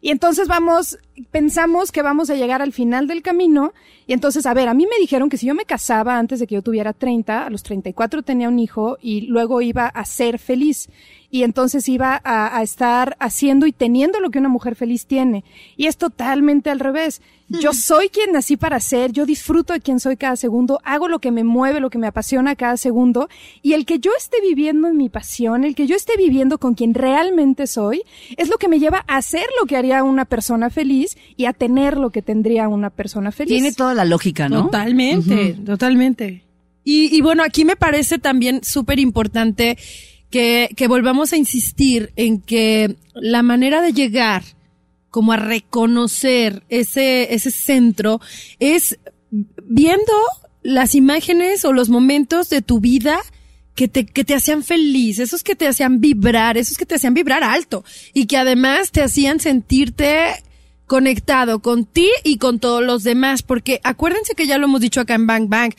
Y 0.00 0.10
entonces 0.10 0.48
vamos, 0.48 0.98
pensamos 1.30 1.92
que 1.92 2.02
vamos 2.02 2.30
a 2.30 2.34
llegar 2.34 2.62
al 2.62 2.72
final 2.72 3.06
del 3.06 3.22
camino. 3.22 3.72
Y 4.06 4.12
entonces, 4.12 4.46
a 4.46 4.54
ver, 4.54 4.68
a 4.68 4.74
mí 4.74 4.86
me 4.86 4.98
dijeron 4.98 5.30
que 5.30 5.36
si 5.36 5.46
yo 5.46 5.54
me 5.54 5.64
casaba 5.64 6.18
antes 6.18 6.40
de 6.40 6.46
que 6.46 6.56
yo 6.56 6.62
tuviera 6.62 6.92
30, 6.92 7.46
a 7.46 7.50
los 7.50 7.62
34 7.62 8.22
tenía 8.22 8.48
un 8.48 8.58
hijo 8.58 8.98
y 9.00 9.22
luego 9.22 9.62
iba 9.62 9.86
a 9.86 10.04
ser 10.04 10.38
feliz. 10.38 10.88
Y 11.30 11.42
entonces 11.42 11.88
iba 11.88 12.20
a, 12.22 12.56
a 12.56 12.62
estar 12.62 13.16
haciendo 13.18 13.66
y 13.66 13.72
teniendo 13.72 14.20
lo 14.20 14.30
que 14.30 14.38
una 14.38 14.48
mujer 14.48 14.76
feliz 14.76 15.06
tiene. 15.06 15.44
Y 15.76 15.86
es 15.86 15.96
totalmente 15.96 16.70
al 16.70 16.80
revés. 16.80 17.20
Yo 17.48 17.74
soy 17.74 18.08
quien 18.08 18.32
nací 18.32 18.56
para 18.56 18.80
ser, 18.80 19.12
yo 19.12 19.26
disfruto 19.26 19.74
de 19.74 19.80
quien 19.80 20.00
soy 20.00 20.16
cada 20.16 20.34
segundo, 20.34 20.80
hago 20.82 21.08
lo 21.08 21.18
que 21.18 21.30
me 21.30 21.44
mueve, 21.44 21.78
lo 21.78 21.90
que 21.90 21.98
me 21.98 22.06
apasiona 22.06 22.56
cada 22.56 22.78
segundo. 22.78 23.28
Y 23.60 23.74
el 23.74 23.84
que 23.84 23.98
yo 23.98 24.12
esté 24.16 24.40
viviendo 24.40 24.88
en 24.88 24.96
mi 24.96 25.10
pasión, 25.10 25.64
el 25.64 25.74
que 25.74 25.86
yo 25.86 25.94
esté 25.94 26.16
viviendo 26.16 26.56
con 26.56 26.74
quien 26.74 26.94
realmente 26.94 27.66
soy, 27.66 28.02
es 28.38 28.48
lo 28.48 28.56
que 28.56 28.68
me 28.68 28.78
lleva 28.78 29.04
a 29.06 29.18
hacer 29.18 29.46
lo 29.60 29.66
que 29.66 29.76
haría 29.76 30.02
una 30.04 30.24
persona 30.24 30.70
feliz 30.70 31.03
y 31.36 31.46
a 31.46 31.52
tener 31.52 31.96
lo 31.96 32.10
que 32.10 32.22
tendría 32.22 32.68
una 32.68 32.90
persona 32.90 33.32
feliz. 33.32 33.54
Tiene 33.54 33.72
toda 33.72 33.94
la 33.94 34.04
lógica, 34.04 34.48
¿no? 34.48 34.64
Totalmente, 34.64 35.56
totalmente. 35.64 36.44
Y, 36.84 37.14
y 37.16 37.20
bueno, 37.20 37.42
aquí 37.42 37.64
me 37.64 37.76
parece 37.76 38.18
también 38.18 38.62
súper 38.62 38.98
importante 38.98 39.78
que, 40.30 40.70
que 40.76 40.88
volvamos 40.88 41.32
a 41.32 41.36
insistir 41.36 42.12
en 42.16 42.40
que 42.40 42.96
la 43.14 43.42
manera 43.42 43.80
de 43.80 43.92
llegar 43.92 44.42
como 45.10 45.32
a 45.32 45.36
reconocer 45.36 46.64
ese, 46.68 47.32
ese 47.32 47.52
centro 47.52 48.20
es 48.58 48.98
viendo 49.62 50.12
las 50.64 50.96
imágenes 50.96 51.64
o 51.64 51.72
los 51.72 51.88
momentos 51.88 52.50
de 52.50 52.62
tu 52.62 52.80
vida 52.80 53.20
que 53.74 53.86
te, 53.86 54.06
que 54.06 54.24
te 54.24 54.34
hacían 54.34 54.64
feliz, 54.64 55.18
esos 55.18 55.44
que 55.44 55.54
te 55.54 55.68
hacían 55.68 56.00
vibrar, 56.00 56.56
esos 56.58 56.76
que 56.76 56.86
te 56.86 56.96
hacían 56.96 57.14
vibrar 57.14 57.44
alto 57.44 57.84
y 58.12 58.26
que 58.26 58.36
además 58.36 58.90
te 58.90 59.02
hacían 59.02 59.40
sentirte 59.40 60.42
conectado 60.86 61.60
con 61.60 61.84
ti 61.84 62.08
y 62.24 62.38
con 62.38 62.58
todos 62.58 62.82
los 62.82 63.02
demás, 63.02 63.42
porque 63.42 63.80
acuérdense 63.84 64.34
que 64.34 64.46
ya 64.46 64.58
lo 64.58 64.66
hemos 64.66 64.80
dicho 64.80 65.00
acá 65.00 65.14
en 65.14 65.26
Bang 65.26 65.48
Bang, 65.48 65.74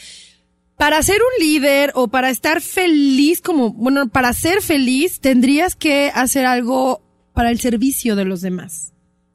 para 0.78 1.02
ser 1.04 1.22
un 1.22 1.46
líder 1.46 1.92
o 1.96 2.08
para 2.08 2.30
estar 2.30 2.62
feliz 2.62 3.42
como, 3.42 3.72
bueno, 3.72 4.10
para 4.10 4.34
ser 4.34 4.62
feliz 4.62 5.20
tendrías 5.20 5.76
que 5.76 6.12
hacer 6.14 6.46
algo 6.46 7.02
para 7.34 7.50
el 7.50 7.60
servicio 7.60 8.16
de 8.16 8.26
los 8.26 8.42
demás. 8.42 8.92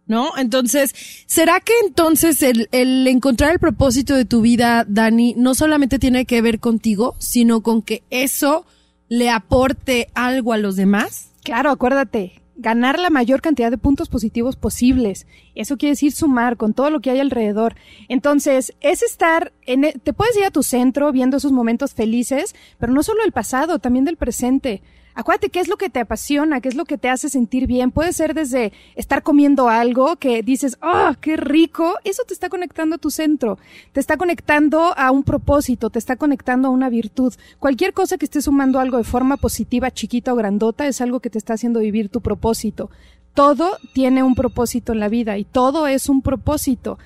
¿No? 0.07 0.37
Entonces, 0.37 0.93
¿será 1.27 1.61
que 1.61 1.73
entonces 1.87 2.43
el, 2.43 2.69
el 2.73 3.07
encontrar 3.07 3.53
el 3.53 3.61
propósito 3.61 4.17
de 4.17 4.25
tu 4.25 4.41
vida, 4.41 4.85
Dani, 4.89 5.35
no 5.37 5.55
solamente 5.55 6.01
tiene 6.01 6.25
que 6.25 6.43
ver 6.43 6.59
contigo, 6.59 7.15
sino 7.21 7.61
con 7.61 7.81
que 7.81 8.03
eso 8.11 8.67
le 9.09 9.31
aporte 9.31 10.09
algo 10.15 10.53
a 10.53 10.59
los 10.59 10.75
demás? 10.75 11.31
Claro, 11.45 11.71
acuérdate, 11.71 12.43
ganar 12.61 12.99
la 12.99 13.11
mayor 13.11 13.41
cantidad 13.41 13.71
de 13.71 13.79
puntos 13.79 14.09
positivos 14.09 14.57
posibles. 14.57 15.27
Eso 15.55 15.77
quiere 15.77 15.93
decir 15.93 16.13
sumar 16.13 16.57
con 16.57 16.75
todo 16.75 16.91
lo 16.91 17.01
que 17.01 17.11
hay 17.11 17.19
alrededor. 17.21 17.75
Entonces, 18.09 18.75
es 18.81 19.03
estar 19.03 19.53
en, 19.67 19.85
e- 19.85 19.93
te 19.95 20.13
puedes 20.13 20.37
ir 20.37 20.45
a 20.45 20.51
tu 20.51 20.63
centro 20.63 21.11
viendo 21.11 21.39
esos 21.39 21.53
momentos 21.53 21.95
felices, 21.95 22.55
pero 22.79 22.93
no 22.93 23.03
solo 23.03 23.23
del 23.23 23.33
pasado, 23.33 23.79
también 23.79 24.05
del 24.05 24.17
presente. 24.17 24.83
Acuérdate 25.15 25.51
qué 25.51 25.61
es 25.61 25.69
lo 25.69 25.77
que 25.77 25.91
te 25.91 26.01
apasiona, 26.01 26.61
qué 26.61 26.69
es 26.69 26.75
lo 26.75 26.85
que 26.85 26.99
te 26.99 27.09
hace 27.09 27.29
sentir 27.29 27.67
bien. 27.67 27.91
Puede 27.91 28.13
ser 28.13 28.35
desde 28.35 28.73
estar 28.95 29.23
comiendo 29.23 29.69
algo 29.69 30.17
que 30.17 30.43
dices, 30.43 30.79
¡ah, 30.81 31.17
qué 31.21 31.37
rico! 31.37 31.97
Eso 32.05 32.23
te 32.27 32.35
está 32.35 32.49
conectando 32.49 32.97
a 32.97 32.99
tu 32.99 33.11
centro. 33.11 33.59
Te 33.93 34.01
está 34.01 34.17
conectando 34.17 34.97
a 34.97 35.11
un 35.11 35.25
propósito, 35.25 35.91
te 35.91 35.99
está 35.99 36.17
conectando 36.17 36.69
a 36.69 36.71
una 36.71 36.89
virtud. 36.89 37.35
Cualquier 37.59 37.93
cosa 37.93 38.19
que 38.19 38.25
esté 38.25 38.41
sumando 38.41 38.79
algo 38.79 38.99
de 38.99 39.05
forma 39.05 39.37
positiva, 39.37 39.91
chiquita 39.91 40.33
o 40.33 40.37
grandota, 40.37 40.87
es 40.87 41.01
algo 41.01 41.21
que 41.21 41.31
te 41.31 41.39
está 41.39 41.55
haciendo 41.55 41.81
vivir 41.81 42.09
tu 42.09 42.21
propósito. 42.21 42.91
Todo 43.35 43.79
tiene 43.93 44.25
un 44.25 44.35
propósito 44.35 44.93
en 44.93 45.01
la 45.01 45.09
vida 45.09 45.39
y 45.39 45.45
todo 45.45 45.87
es 45.87 46.09
un 46.09 46.21
propósito. 46.21 46.99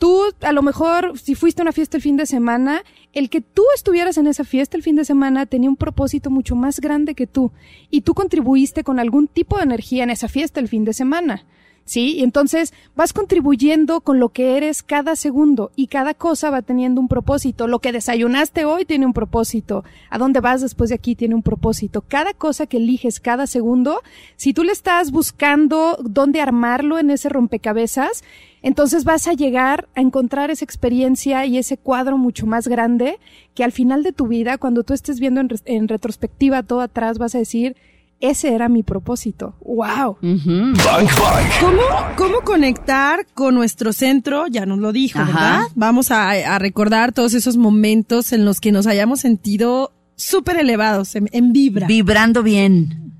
Tú, 0.00 0.22
a 0.40 0.52
lo 0.52 0.62
mejor, 0.62 1.18
si 1.18 1.34
fuiste 1.34 1.60
a 1.60 1.64
una 1.64 1.72
fiesta 1.72 1.98
el 1.98 2.02
fin 2.02 2.16
de 2.16 2.24
semana, 2.24 2.84
el 3.12 3.28
que 3.28 3.42
tú 3.42 3.62
estuvieras 3.74 4.16
en 4.16 4.28
esa 4.28 4.44
fiesta 4.44 4.78
el 4.78 4.82
fin 4.82 4.96
de 4.96 5.04
semana 5.04 5.44
tenía 5.44 5.68
un 5.68 5.76
propósito 5.76 6.30
mucho 6.30 6.56
más 6.56 6.80
grande 6.80 7.14
que 7.14 7.26
tú. 7.26 7.52
Y 7.90 8.00
tú 8.00 8.14
contribuiste 8.14 8.82
con 8.82 8.98
algún 8.98 9.28
tipo 9.28 9.58
de 9.58 9.64
energía 9.64 10.04
en 10.04 10.08
esa 10.08 10.26
fiesta 10.26 10.58
el 10.58 10.68
fin 10.68 10.86
de 10.86 10.94
semana. 10.94 11.44
¿Sí? 11.84 12.16
Y 12.18 12.22
entonces 12.22 12.72
vas 12.94 13.12
contribuyendo 13.12 14.00
con 14.00 14.20
lo 14.20 14.30
que 14.30 14.56
eres 14.56 14.82
cada 14.82 15.16
segundo 15.16 15.72
y 15.76 15.88
cada 15.88 16.14
cosa 16.14 16.50
va 16.50 16.62
teniendo 16.62 17.00
un 17.00 17.08
propósito. 17.08 17.66
Lo 17.66 17.80
que 17.80 17.92
desayunaste 17.92 18.64
hoy 18.64 18.84
tiene 18.84 19.06
un 19.06 19.12
propósito. 19.12 19.84
A 20.08 20.18
dónde 20.18 20.40
vas 20.40 20.60
después 20.60 20.90
de 20.90 20.96
aquí 20.96 21.14
tiene 21.14 21.34
un 21.34 21.42
propósito. 21.42 22.02
Cada 22.02 22.32
cosa 22.34 22.66
que 22.66 22.76
eliges 22.76 23.20
cada 23.20 23.46
segundo, 23.46 24.02
si 24.36 24.52
tú 24.52 24.64
le 24.64 24.72
estás 24.72 25.10
buscando 25.10 25.98
dónde 26.02 26.40
armarlo 26.40 26.98
en 26.98 27.10
ese 27.10 27.28
rompecabezas, 27.28 28.22
entonces 28.62 29.04
vas 29.04 29.26
a 29.26 29.32
llegar 29.32 29.88
a 29.94 30.00
encontrar 30.00 30.50
esa 30.50 30.64
experiencia 30.64 31.46
y 31.46 31.58
ese 31.58 31.76
cuadro 31.76 32.18
mucho 32.18 32.46
más 32.46 32.68
grande 32.68 33.18
que 33.54 33.64
al 33.64 33.72
final 33.72 34.02
de 34.02 34.12
tu 34.12 34.26
vida, 34.26 34.58
cuando 34.58 34.84
tú 34.84 34.92
estés 34.92 35.18
viendo 35.18 35.40
en, 35.40 35.48
en 35.64 35.88
retrospectiva 35.88 36.62
todo 36.62 36.82
atrás, 36.82 37.18
vas 37.18 37.34
a 37.34 37.38
decir, 37.38 37.76
ese 38.20 38.54
era 38.54 38.68
mi 38.68 38.82
propósito. 38.82 39.54
¡Wow! 39.62 40.18
Bank 40.20 40.76
Bank. 41.20 41.50
¿Cómo, 41.60 41.82
¿Cómo 42.16 42.40
conectar 42.42 43.26
con 43.34 43.54
nuestro 43.54 43.92
centro? 43.92 44.46
Ya 44.46 44.66
nos 44.66 44.78
lo 44.78 44.92
dijo, 44.92 45.18
Ajá. 45.18 45.32
¿verdad? 45.32 45.62
Vamos 45.74 46.10
a, 46.10 46.30
a 46.30 46.58
recordar 46.58 47.12
todos 47.12 47.34
esos 47.34 47.56
momentos 47.56 48.32
en 48.32 48.44
los 48.44 48.60
que 48.60 48.72
nos 48.72 48.86
hayamos 48.86 49.20
sentido 49.20 49.92
súper 50.16 50.56
elevados, 50.58 51.16
en, 51.16 51.28
en 51.32 51.52
vibra. 51.52 51.86
Vibrando 51.86 52.42
bien. 52.42 53.14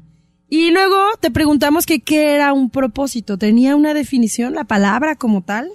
y 0.51 0.71
luego 0.71 0.97
te 1.21 1.31
preguntamos 1.31 1.87
que 1.87 2.01
qué 2.01 2.35
era 2.35 2.53
un 2.53 2.69
propósito. 2.71 3.39
¿Tenía 3.39 3.77
una 3.77 3.95
definición, 3.95 4.55
la 4.55 4.65
palabra 4.65 5.17
como 5.17 5.41
tal? 5.43 5.71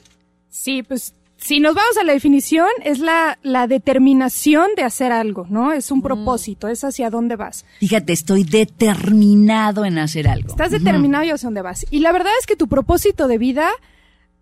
Sí, 0.49 0.83
pues 0.83 1.13
si 1.45 1.59
nos 1.59 1.75
vamos 1.75 1.95
a 2.01 2.03
la 2.03 2.13
definición, 2.13 2.67
es 2.83 2.97
la, 2.97 3.37
la 3.43 3.67
determinación 3.67 4.71
de 4.75 4.81
hacer 4.81 5.11
algo, 5.11 5.45
¿no? 5.47 5.73
Es 5.73 5.91
un 5.91 6.01
propósito, 6.01 6.67
es 6.67 6.83
hacia 6.83 7.11
dónde 7.11 7.35
vas. 7.35 7.67
Fíjate, 7.79 8.13
estoy 8.13 8.43
determinado 8.43 9.85
en 9.85 9.99
hacer 9.99 10.27
algo. 10.27 10.49
Estás 10.49 10.71
determinado 10.71 11.23
y 11.23 11.29
hacia 11.29 11.45
dónde 11.45 11.61
vas. 11.61 11.85
Y 11.91 11.99
la 11.99 12.11
verdad 12.11 12.31
es 12.39 12.47
que 12.47 12.55
tu 12.55 12.67
propósito 12.67 13.27
de 13.27 13.37
vida, 13.37 13.69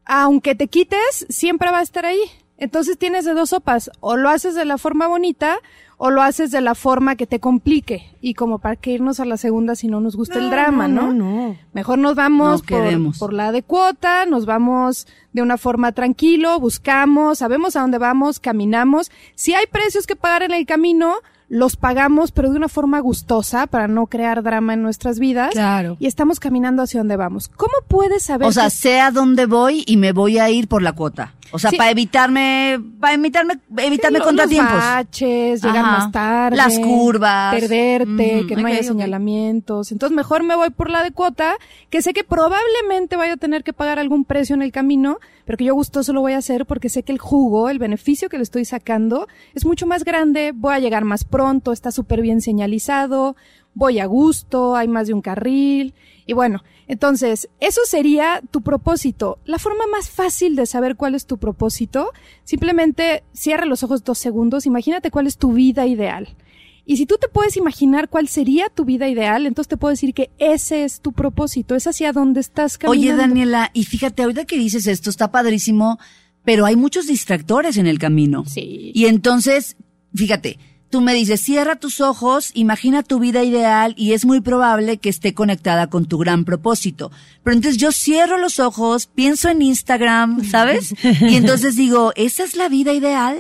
aunque 0.06 0.56
te 0.56 0.70
quites, 0.70 1.26
siempre 1.28 1.72
va 1.72 1.80
a 1.80 1.84
estar 1.84 2.06
ahí. 2.06 2.22
Entonces 2.58 2.98
tienes 2.98 3.26
de 3.26 3.34
dos 3.34 3.50
sopas, 3.50 3.92
o 4.00 4.16
lo 4.16 4.30
haces 4.30 4.56
de 4.56 4.64
la 4.64 4.78
forma 4.78 5.08
bonita, 5.08 5.58
o 6.06 6.12
lo 6.12 6.22
haces 6.22 6.52
de 6.52 6.60
la 6.60 6.76
forma 6.76 7.16
que 7.16 7.26
te 7.26 7.40
complique. 7.40 8.14
Y 8.20 8.34
como 8.34 8.60
para 8.60 8.76
que 8.76 8.92
irnos 8.92 9.22
a 9.22 9.26
la 9.26 9.38
segunda 9.38 9.74
si 9.74 9.88
no 9.88 10.02
nos 10.02 10.18
gusta 10.18 10.38
el 10.38 10.50
drama, 10.50 10.90
¿no? 10.90 11.14
no. 11.14 11.56
Mejor 11.72 11.98
nos 11.98 12.14
vamos 12.14 12.62
No 12.62 12.68
por, 12.68 13.18
por 13.18 13.32
la 13.32 13.54
de 13.54 13.64
cuota, 13.64 14.26
nos 14.26 14.46
vamos 14.46 15.08
de 15.32 15.42
una 15.42 15.58
forma 15.58 15.94
tranquilo, 15.94 16.60
buscamos, 16.60 17.38
sabemos 17.38 17.78
a 17.78 17.80
dónde 17.80 18.00
vamos, 18.00 18.42
caminamos. 18.42 19.12
Si 19.36 19.54
hay 19.54 19.66
precios 19.68 20.06
que 20.06 20.18
pagar 20.18 20.44
en 20.44 20.52
el 20.52 20.66
camino, 20.66 21.16
los 21.50 21.76
pagamos, 21.76 22.32
pero 22.32 22.50
de 22.52 22.58
una 22.58 22.68
forma 22.70 23.00
gustosa 23.00 23.68
para 23.68 23.88
no 23.88 24.08
crear 24.08 24.42
drama 24.44 24.74
en 24.74 24.82
nuestras 24.82 25.20
vidas. 25.20 25.52
Claro. 25.52 25.98
Y 26.00 26.08
estamos 26.08 26.40
caminando 26.40 26.82
hacia 26.82 27.00
dónde 27.02 27.16
vamos. 27.16 27.48
¿Cómo 27.50 27.74
puedes 27.88 28.24
saber? 28.24 28.48
O 28.48 28.52
sea, 28.52 28.66
que- 28.66 28.70
sé 28.72 29.00
a 29.00 29.12
dónde 29.12 29.46
voy 29.46 29.84
y 29.86 29.98
me 29.98 30.12
voy 30.14 30.40
a 30.40 30.50
ir 30.50 30.68
por 30.68 30.82
la 30.82 30.94
cuota. 30.94 31.34
O 31.52 31.60
sea, 31.60 31.70
Sí. 31.70 31.78
para 31.78 31.92
evitarme, 31.92 32.80
para 33.00 33.14
evitarme, 33.14 33.60
evitarme 33.78 34.18
lo- 34.18 34.26
contratiempos. 34.26 34.74
Los 34.74 34.82
baches, 34.84 35.62
llegar 35.62 35.86
Ajá. 35.86 35.92
más 36.00 36.12
tarde. 36.12 36.58
Las 36.58 36.80
curvas. 36.80 37.54
Perderte, 37.54 38.38
Ujú, 38.40 38.48
que 38.48 38.56
no 38.56 38.68
haya 38.68 38.82
señalamientos. 38.82 39.92
Entonces 39.92 40.16
mejor 40.16 40.42
me 40.44 40.56
voy 40.56 40.72
por 40.72 40.90
la 40.90 41.04
de 41.04 41.12
cuota, 41.12 41.54
que 41.92 42.02
sé 42.02 42.14
que 42.14 42.24
probablemente 42.24 43.16
vaya 43.18 43.34
a 43.34 43.38
tener 43.38 43.64
que 43.64 43.74
pagar 43.74 44.00
algún 44.00 44.26
precio 44.26 44.56
en 44.56 44.64
el 44.64 44.72
camino, 44.72 45.20
pero 45.46 45.58
que 45.58 45.66
yo 45.66 45.76
gustoso 45.76 46.12
lo 46.14 46.22
voy 46.22 46.34
a 46.34 46.38
hacer 46.38 46.66
porque 46.66 46.90
sé 46.90 47.04
que 47.04 47.12
el 47.12 47.20
jugo, 47.20 47.70
el 47.70 47.78
beneficio 47.78 48.30
que 48.30 48.38
le 48.38 48.44
estoy 48.44 48.66
sacando 48.66 49.28
es 49.54 49.66
mucho 49.66 49.86
más 49.86 50.04
grande, 50.06 50.54
voy 50.56 50.74
a 50.74 50.80
llegar 50.80 51.04
más 51.06 51.24
pronto, 51.34 51.72
está 51.72 51.92
súper 51.92 52.22
bien 52.22 52.42
señalizado, 52.42 53.36
voy 53.74 53.98
a 53.98 54.06
gusto, 54.06 54.76
hay 54.76 54.88
más 54.88 55.08
de 55.08 55.16
un 55.16 55.24
carril. 55.24 55.96
Y 56.28 56.34
bueno, 56.34 56.62
entonces, 56.88 57.50
eso 57.60 57.82
sería 57.88 58.44
tu 58.52 58.62
propósito. 58.62 59.40
La 59.46 59.58
forma 59.58 59.88
más 59.92 60.12
fácil 60.12 60.56
de 60.56 60.68
saber 60.68 60.96
cuál 60.96 61.16
es 61.16 61.26
tu 61.26 61.40
propósito, 61.40 62.12
simplemente 62.44 63.24
cierra 63.34 63.66
los 63.66 63.82
ojos 63.82 64.04
dos 64.04 64.20
segundos, 64.20 64.68
imagínate 64.68 65.10
cuál 65.10 65.26
es 65.26 65.38
tu 65.38 65.54
vida 65.54 65.88
ideal. 65.88 66.36
Y 66.86 66.98
si 66.98 67.08
tú 67.08 67.16
te 67.20 67.30
puedes 67.30 67.58
imaginar 67.58 68.10
cuál 68.10 68.28
sería 68.28 68.70
tu 68.70 68.86
vida 68.86 69.10
ideal, 69.10 69.48
entonces 69.48 69.70
te 69.70 69.78
puedo 69.78 69.90
decir 69.90 70.14
que 70.14 70.30
ese 70.38 70.84
es 70.84 71.00
tu 71.00 71.14
propósito, 71.14 71.74
es 71.74 71.88
hacia 71.88 72.12
donde 72.12 72.42
estás 72.42 72.78
caminando. 72.78 73.14
Oye, 73.14 73.18
Daniela, 73.18 73.72
y 73.74 73.86
fíjate, 73.86 74.22
ahorita 74.22 74.46
que 74.46 74.60
dices 74.60 74.86
esto, 74.86 75.10
está 75.10 75.32
padrísimo, 75.32 75.98
pero 76.44 76.68
hay 76.68 76.76
muchos 76.76 77.08
distractores 77.08 77.78
en 77.78 77.88
el 77.88 77.98
camino. 77.98 78.46
Sí. 78.46 78.92
Y 78.94 79.06
entonces, 79.06 79.78
fíjate, 80.14 80.60
tú 80.94 81.02
me 81.02 81.16
dices, 81.16 81.42
cierra 81.42 81.76
tus 81.76 82.02
ojos, 82.02 82.52
imagina 82.54 83.02
tu 83.02 83.18
vida 83.18 83.44
ideal 83.44 83.96
y 83.98 84.14
es 84.14 84.26
muy 84.26 84.42
probable 84.42 84.98
que 85.00 85.10
esté 85.10 85.34
conectada 85.34 85.88
con 85.88 86.06
tu 86.06 86.20
gran 86.20 86.46
propósito. 86.46 87.12
Pero 87.42 87.56
entonces 87.56 87.82
yo 87.82 87.92
cierro 87.92 88.38
los 88.38 88.60
ojos, 88.60 89.08
pienso 89.08 89.50
en 89.50 89.64
Instagram, 89.64 90.44
¿sabes? 90.52 90.94
Y 91.02 91.36
entonces 91.36 91.76
digo, 91.76 92.14
¿esa 92.16 92.44
es 92.44 92.56
la 92.56 92.70
vida 92.70 92.94
ideal? 92.94 93.40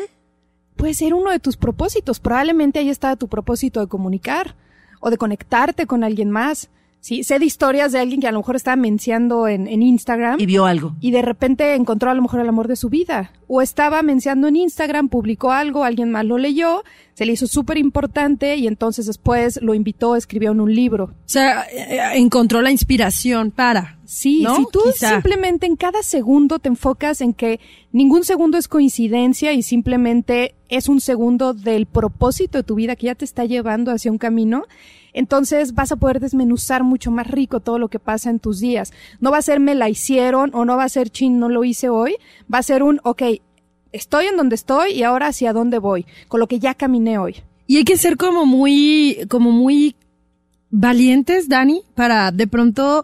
puede 0.78 0.96
ser 0.96 1.14
uno 1.14 1.30
de 1.30 1.40
tus 1.40 1.56
propósitos. 1.56 2.20
Probablemente 2.20 2.80
ahí 2.80 2.90
está 2.90 3.16
tu 3.18 3.28
propósito 3.28 3.80
de 3.82 3.88
comunicar 3.88 4.56
o 5.00 5.12
de 5.12 5.20
conectarte 5.20 5.86
con 5.86 6.04
alguien 6.04 6.32
más. 6.32 6.72
Sí, 7.04 7.26
sé 7.26 7.38
de 7.38 7.44
historias 7.46 7.92
de 7.92 8.00
alguien 8.00 8.22
que 8.22 8.28
a 8.28 8.32
lo 8.32 8.40
mejor 8.40 8.56
estaba 8.56 8.78
menciando 8.78 9.50
en, 9.50 9.68
en 9.68 9.82
Instagram 9.82 10.40
Y 10.40 10.46
vio 10.46 10.66
algo. 10.66 10.96
y 11.02 11.12
de 11.12 11.22
repente 11.22 11.76
encontró 11.76 12.10
a 12.10 12.14
lo 12.14 12.22
mejor 12.22 12.40
el 12.40 12.48
amor 12.48 12.70
de 12.70 12.78
su 12.78 12.88
vida. 12.88 13.34
O 13.50 13.62
estaba 13.62 14.02
menciando 14.04 14.48
en 14.48 14.56
Instagram, 14.56 15.10
publicó 15.10 15.52
algo, 15.52 15.84
alguien 15.84 16.12
más 16.12 16.24
lo 16.24 16.38
leyó, 16.38 16.84
se 17.14 17.26
le 17.26 17.34
hizo 17.34 17.46
súper 17.46 17.78
importante 17.78 18.56
y 18.56 18.68
entonces 18.68 19.06
después 19.06 19.60
lo 19.62 19.74
invitó, 19.74 20.16
escribió 20.16 20.54
en 20.54 20.62
un 20.62 20.74
libro. 20.74 21.04
O 21.04 21.14
sea, 21.26 21.66
eh, 21.70 22.00
encontró 22.16 22.62
la 22.62 22.72
inspiración 22.72 23.52
para. 23.52 24.00
Sí, 24.06 24.44
¿no? 24.44 24.56
si 24.56 24.64
tú 24.72 24.80
Quizá. 24.86 25.10
simplemente 25.10 25.66
en 25.66 25.76
cada 25.76 26.04
segundo 26.04 26.60
te 26.60 26.70
enfocas 26.70 27.20
en 27.20 27.34
que 27.34 27.60
ningún 27.92 28.24
segundo 28.24 28.58
es 28.58 28.70
coincidencia 28.70 29.52
y 29.52 29.62
simplemente 29.62 30.56
es 30.70 30.88
un 30.88 31.02
segundo 31.02 31.54
del 31.54 31.86
propósito 31.86 32.60
de 32.60 32.64
tu 32.64 32.76
vida 32.76 32.96
que 32.96 33.08
ya 33.08 33.16
te 33.16 33.26
está 33.26 33.44
llevando 33.44 33.92
hacia 33.92 34.10
un 34.10 34.18
camino, 34.18 34.64
entonces 35.14 35.74
vas 35.74 35.92
a 35.92 35.96
poder 35.96 36.20
desmenuzar 36.20 36.84
mucho 36.84 37.12
más 37.12 37.28
rico 37.28 37.60
todo 37.60 37.80
lo 37.80 37.88
que 37.88 38.00
pasa 38.00 38.30
en 38.30 38.40
tus 38.40 38.60
días. 38.60 38.92
No 39.20 39.32
va 39.32 39.38
a 39.38 39.44
ser 39.44 39.60
me 39.60 39.76
la 39.76 39.90
hicieron 39.90 40.52
o 40.54 40.66
no 40.66 40.76
va 40.76 40.84
a 40.84 40.90
ser 40.90 41.10
chin, 41.10 41.40
no 41.40 41.50
lo 41.50 41.64
hice 41.64 41.90
hoy, 41.90 42.16
va 42.52 42.58
a 42.58 42.64
ser 42.64 42.84
un, 42.84 43.00
ok, 43.04 43.24
estoy 43.92 44.26
en 44.26 44.38
donde 44.38 44.56
estoy 44.56 44.94
y 44.94 45.04
ahora 45.04 45.28
hacia 45.28 45.54
dónde 45.54 45.80
voy, 45.80 46.06
con 46.28 46.40
lo 46.40 46.48
que 46.48 46.60
ya 46.60 46.74
caminé 46.74 47.18
hoy. 47.18 47.38
Y 47.68 47.78
hay 47.78 47.86
que 47.86 47.98
ser 47.98 48.18
como 48.18 48.46
muy, 48.46 49.20
como 49.30 49.52
muy 49.52 49.96
valientes, 50.70 51.48
Dani, 51.48 51.84
para 51.96 52.32
de 52.32 52.48
pronto 52.48 53.04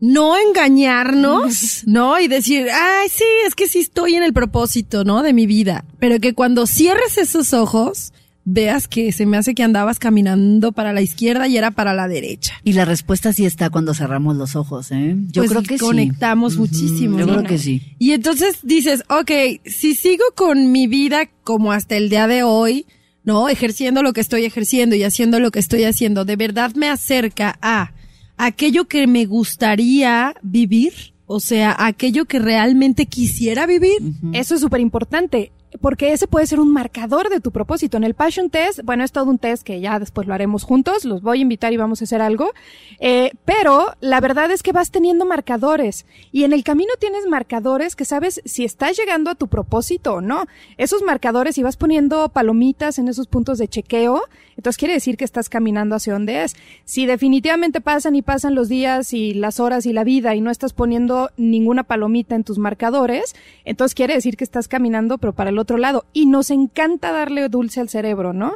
no 0.00 0.38
engañarnos, 0.38 1.82
¿no? 1.86 2.18
Y 2.20 2.28
decir, 2.28 2.68
ay, 2.72 3.08
sí, 3.10 3.24
es 3.46 3.54
que 3.54 3.68
sí 3.68 3.80
estoy 3.80 4.14
en 4.14 4.22
el 4.22 4.32
propósito, 4.32 5.04
¿no? 5.04 5.22
De 5.22 5.32
mi 5.32 5.46
vida. 5.46 5.84
Pero 5.98 6.20
que 6.20 6.34
cuando 6.34 6.66
cierres 6.66 7.18
esos 7.18 7.52
ojos, 7.52 8.13
veas 8.44 8.88
que 8.88 9.10
se 9.12 9.24
me 9.26 9.36
hace 9.36 9.54
que 9.54 9.62
andabas 9.62 9.98
caminando 9.98 10.72
para 10.72 10.92
la 10.92 11.00
izquierda 11.00 11.48
y 11.48 11.56
era 11.56 11.70
para 11.70 11.94
la 11.94 12.08
derecha. 12.08 12.54
Y 12.62 12.74
la 12.74 12.84
respuesta 12.84 13.32
sí 13.32 13.46
está 13.46 13.70
cuando 13.70 13.94
cerramos 13.94 14.36
los 14.36 14.54
ojos, 14.56 14.90
¿eh? 14.92 15.16
Yo 15.30 15.42
Pues 15.42 15.50
creo 15.50 15.62
que 15.62 15.78
sí. 15.78 15.84
conectamos 15.84 16.56
muchísimo. 16.56 17.18
Yo 17.18 17.26
¿no? 17.26 17.32
creo 17.34 17.44
que 17.48 17.58
sí. 17.58 17.82
Y 17.98 18.12
entonces 18.12 18.58
dices, 18.62 19.02
ok, 19.08 19.30
si 19.64 19.94
sigo 19.94 20.24
con 20.36 20.72
mi 20.72 20.86
vida 20.86 21.30
como 21.42 21.72
hasta 21.72 21.96
el 21.96 22.10
día 22.10 22.26
de 22.26 22.42
hoy, 22.42 22.86
¿no? 23.24 23.48
Ejerciendo 23.48 24.02
lo 24.02 24.12
que 24.12 24.20
estoy 24.20 24.44
ejerciendo 24.44 24.94
y 24.94 25.02
haciendo 25.04 25.40
lo 25.40 25.50
que 25.50 25.58
estoy 25.60 25.84
haciendo, 25.84 26.24
¿de 26.26 26.36
verdad 26.36 26.74
me 26.74 26.88
acerca 26.90 27.58
a 27.62 27.92
aquello 28.36 28.86
que 28.86 29.06
me 29.06 29.24
gustaría 29.24 30.34
vivir? 30.42 30.92
O 31.26 31.40
sea, 31.40 31.74
aquello 31.78 32.26
que 32.26 32.38
realmente 32.38 33.06
quisiera 33.06 33.64
vivir. 33.66 33.96
Eso 34.34 34.54
es 34.56 34.60
súper 34.60 34.80
importante, 34.82 35.52
porque 35.84 36.14
ese 36.14 36.26
puede 36.26 36.46
ser 36.46 36.60
un 36.60 36.72
marcador 36.72 37.28
de 37.28 37.40
tu 37.40 37.50
propósito. 37.50 37.98
En 37.98 38.04
el 38.04 38.14
Passion 38.14 38.48
Test, 38.48 38.80
bueno, 38.84 39.04
es 39.04 39.12
todo 39.12 39.28
un 39.28 39.36
test 39.36 39.62
que 39.62 39.82
ya 39.82 39.98
después 39.98 40.26
lo 40.26 40.32
haremos 40.32 40.64
juntos, 40.64 41.04
los 41.04 41.20
voy 41.20 41.40
a 41.40 41.42
invitar 41.42 41.74
y 41.74 41.76
vamos 41.76 42.00
a 42.00 42.04
hacer 42.04 42.22
algo, 42.22 42.52
eh, 43.00 43.32
pero 43.44 43.88
la 44.00 44.18
verdad 44.22 44.50
es 44.50 44.62
que 44.62 44.72
vas 44.72 44.90
teniendo 44.90 45.26
marcadores 45.26 46.06
y 46.32 46.44
en 46.44 46.54
el 46.54 46.64
camino 46.64 46.94
tienes 46.98 47.26
marcadores 47.26 47.96
que 47.96 48.06
sabes 48.06 48.40
si 48.46 48.64
estás 48.64 48.96
llegando 48.96 49.28
a 49.28 49.34
tu 49.34 49.48
propósito 49.48 50.14
o 50.14 50.20
no. 50.22 50.46
Esos 50.78 51.02
marcadores, 51.02 51.54
si 51.54 51.62
vas 51.62 51.76
poniendo 51.76 52.30
palomitas 52.30 52.98
en 52.98 53.08
esos 53.08 53.26
puntos 53.26 53.58
de 53.58 53.68
chequeo, 53.68 54.22
entonces 54.56 54.78
quiere 54.78 54.94
decir 54.94 55.18
que 55.18 55.24
estás 55.26 55.50
caminando 55.50 55.96
hacia 55.96 56.14
donde 56.14 56.44
es. 56.44 56.56
Si 56.86 57.04
definitivamente 57.04 57.82
pasan 57.82 58.16
y 58.16 58.22
pasan 58.22 58.54
los 58.54 58.70
días 58.70 59.12
y 59.12 59.34
las 59.34 59.60
horas 59.60 59.84
y 59.84 59.92
la 59.92 60.04
vida 60.04 60.34
y 60.34 60.40
no 60.40 60.50
estás 60.50 60.72
poniendo 60.72 61.28
ninguna 61.36 61.82
palomita 61.82 62.36
en 62.36 62.44
tus 62.44 62.56
marcadores, 62.56 63.34
entonces 63.66 63.94
quiere 63.94 64.14
decir 64.14 64.38
que 64.38 64.44
estás 64.44 64.66
caminando 64.66 65.18
pero 65.18 65.34
para 65.34 65.50
el 65.50 65.58
otro 65.58 65.73
lado. 65.78 66.04
Y 66.12 66.26
nos 66.26 66.50
encanta 66.50 67.12
darle 67.12 67.48
dulce 67.48 67.80
al 67.80 67.88
cerebro, 67.88 68.32
¿no? 68.32 68.54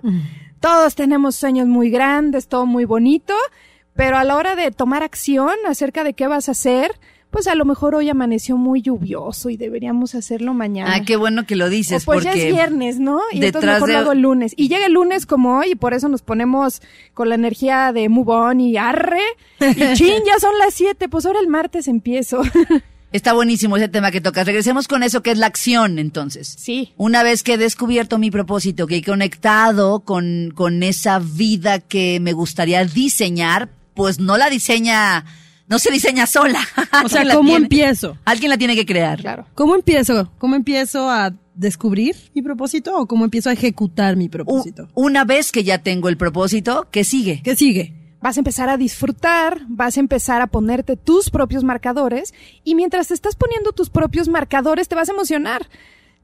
Todos 0.61 0.95
tenemos 0.95 1.37
sueños 1.37 1.67
muy 1.69 1.91
grandes, 1.91 2.49
todo 2.49 2.67
muy 2.67 2.85
bonito, 2.85 3.35
pero 3.95 4.17
a 4.19 4.25
la 4.25 4.37
hora 4.37 4.57
de 4.57 4.71
tomar 4.71 5.03
acción 5.03 5.51
acerca 5.67 6.03
de 6.05 6.15
qué 6.15 6.27
vas 6.27 6.49
a 6.49 6.53
hacer, 6.53 6.93
pues 7.31 7.47
a 7.47 7.55
lo 7.55 7.65
mejor 7.67 7.95
hoy 7.95 8.09
amaneció 8.09 8.57
muy 8.57 8.81
lluvioso 8.81 9.51
y 9.51 9.57
deberíamos 9.59 10.15
hacerlo 10.15 10.55
mañana. 10.55 10.95
Ah, 10.95 11.05
qué 11.05 11.17
bueno 11.17 11.45
que 11.47 11.57
lo 11.57 11.69
dices, 11.69 12.03
O 12.03 12.07
pues 12.07 12.25
ya 12.25 12.31
porque 12.31 12.49
es 12.49 12.55
viernes, 12.55 12.99
¿no? 13.01 13.21
Y 13.33 13.45
entonces 13.45 13.71
mejor 13.71 13.89
de- 13.89 13.93
lo 13.93 13.99
hago 14.01 14.13
el 14.13 14.21
lunes. 14.21 14.55
Y 14.57 14.69
llega 14.69 14.87
el 14.87 14.95
lunes 14.95 15.27
como 15.27 15.59
hoy 15.59 15.73
y 15.73 15.75
por 15.75 15.93
eso 15.95 16.09
nos 16.09 16.23
ponemos 16.23 16.81
con 17.13 17.29
la 17.29 17.35
energía 17.35 17.93
de 17.93 18.09
move 18.09 18.33
on 18.33 18.61
y 18.61 18.79
arre. 18.79 19.21
Y 19.61 19.65
chin, 19.95 20.23
ya 20.27 20.41
son 20.41 20.57
las 20.59 20.73
siete, 20.75 21.09
pues 21.11 21.27
ahora 21.27 21.41
el 21.41 21.49
martes 21.49 21.87
empiezo. 21.87 22.41
está 23.13 23.33
buenísimo 23.33 23.77
ese 23.77 23.89
tema 23.89 24.11
que 24.11 24.21
tocas. 24.21 24.47
Regresemos 24.47 24.89
con 24.89 25.03
eso 25.03 25.23
que 25.23 25.31
es 25.31 25.39
la 25.39 25.47
acción, 25.47 25.99
entonces. 25.99 26.55
sí. 26.59 26.93
Una 26.97 27.23
vez 27.23 27.43
que 27.43 27.55
he 27.55 27.59
descubierto 27.59 28.19
mi 28.19 28.31
propósito, 28.31 28.87
que 28.87 28.97
he 28.97 29.03
conectado 29.03 30.01
con, 30.01 30.53
con 30.55 30.83
esa 30.83 31.19
vida 31.19 31.79
que 31.81 32.21
me 32.21 32.33
gustaría 32.33 32.85
diseñar, 32.85 33.71
pues 33.95 34.19
no 34.21 34.37
la 34.37 34.49
diseña, 34.51 35.25
no 35.69 35.79
se 35.79 35.91
diseña 35.91 36.27
sola. 36.27 36.61
O 37.05 37.09
sea, 37.09 37.23
¿cómo 37.35 37.51
tiene- 37.51 37.65
empiezo? 37.65 38.17
Alguien 38.25 38.51
la 38.51 38.59
tiene 38.59 38.75
que 38.77 38.85
crear. 38.87 39.21
Claro. 39.21 39.47
¿Cómo 39.55 39.75
empiezo? 39.75 40.31
¿Cómo 40.39 40.55
empiezo 40.57 41.11
a 41.11 41.33
descubrir 41.55 42.15
mi 42.35 42.43
propósito 42.43 42.97
o 42.97 43.07
cómo 43.07 43.25
empiezo 43.25 43.51
a 43.51 43.53
ejecutar 43.53 44.15
mi 44.17 44.27
U- 44.27 44.31
propósito? 44.31 44.89
una 44.95 45.25
vez 45.25 45.51
que 45.51 45.65
ya 45.65 45.79
tengo 45.79 46.09
el 46.09 46.17
propósito, 46.17 46.87
¿qué 46.93 47.03
sigue? 47.05 47.41
¿Qué 47.43 47.57
sigue? 47.57 47.95
Vas 48.21 48.37
a 48.37 48.41
empezar 48.41 48.69
a 48.69 48.77
disfrutar, 48.77 49.63
vas 49.69 49.97
a 49.97 50.01
empezar 50.01 50.41
a 50.43 50.49
ponerte 50.49 50.97
tus 50.97 51.31
propios 51.31 51.63
marcadores 51.63 52.35
y 52.65 52.75
mientras 52.75 53.09
te 53.09 53.15
estás 53.15 53.37
poniendo 53.37 53.73
tus 53.73 53.91
propios 53.91 54.29
marcadores 54.29 54.89
te 54.89 54.95
vas 54.97 55.09
a 55.09 55.13
emocionar. 55.13 55.69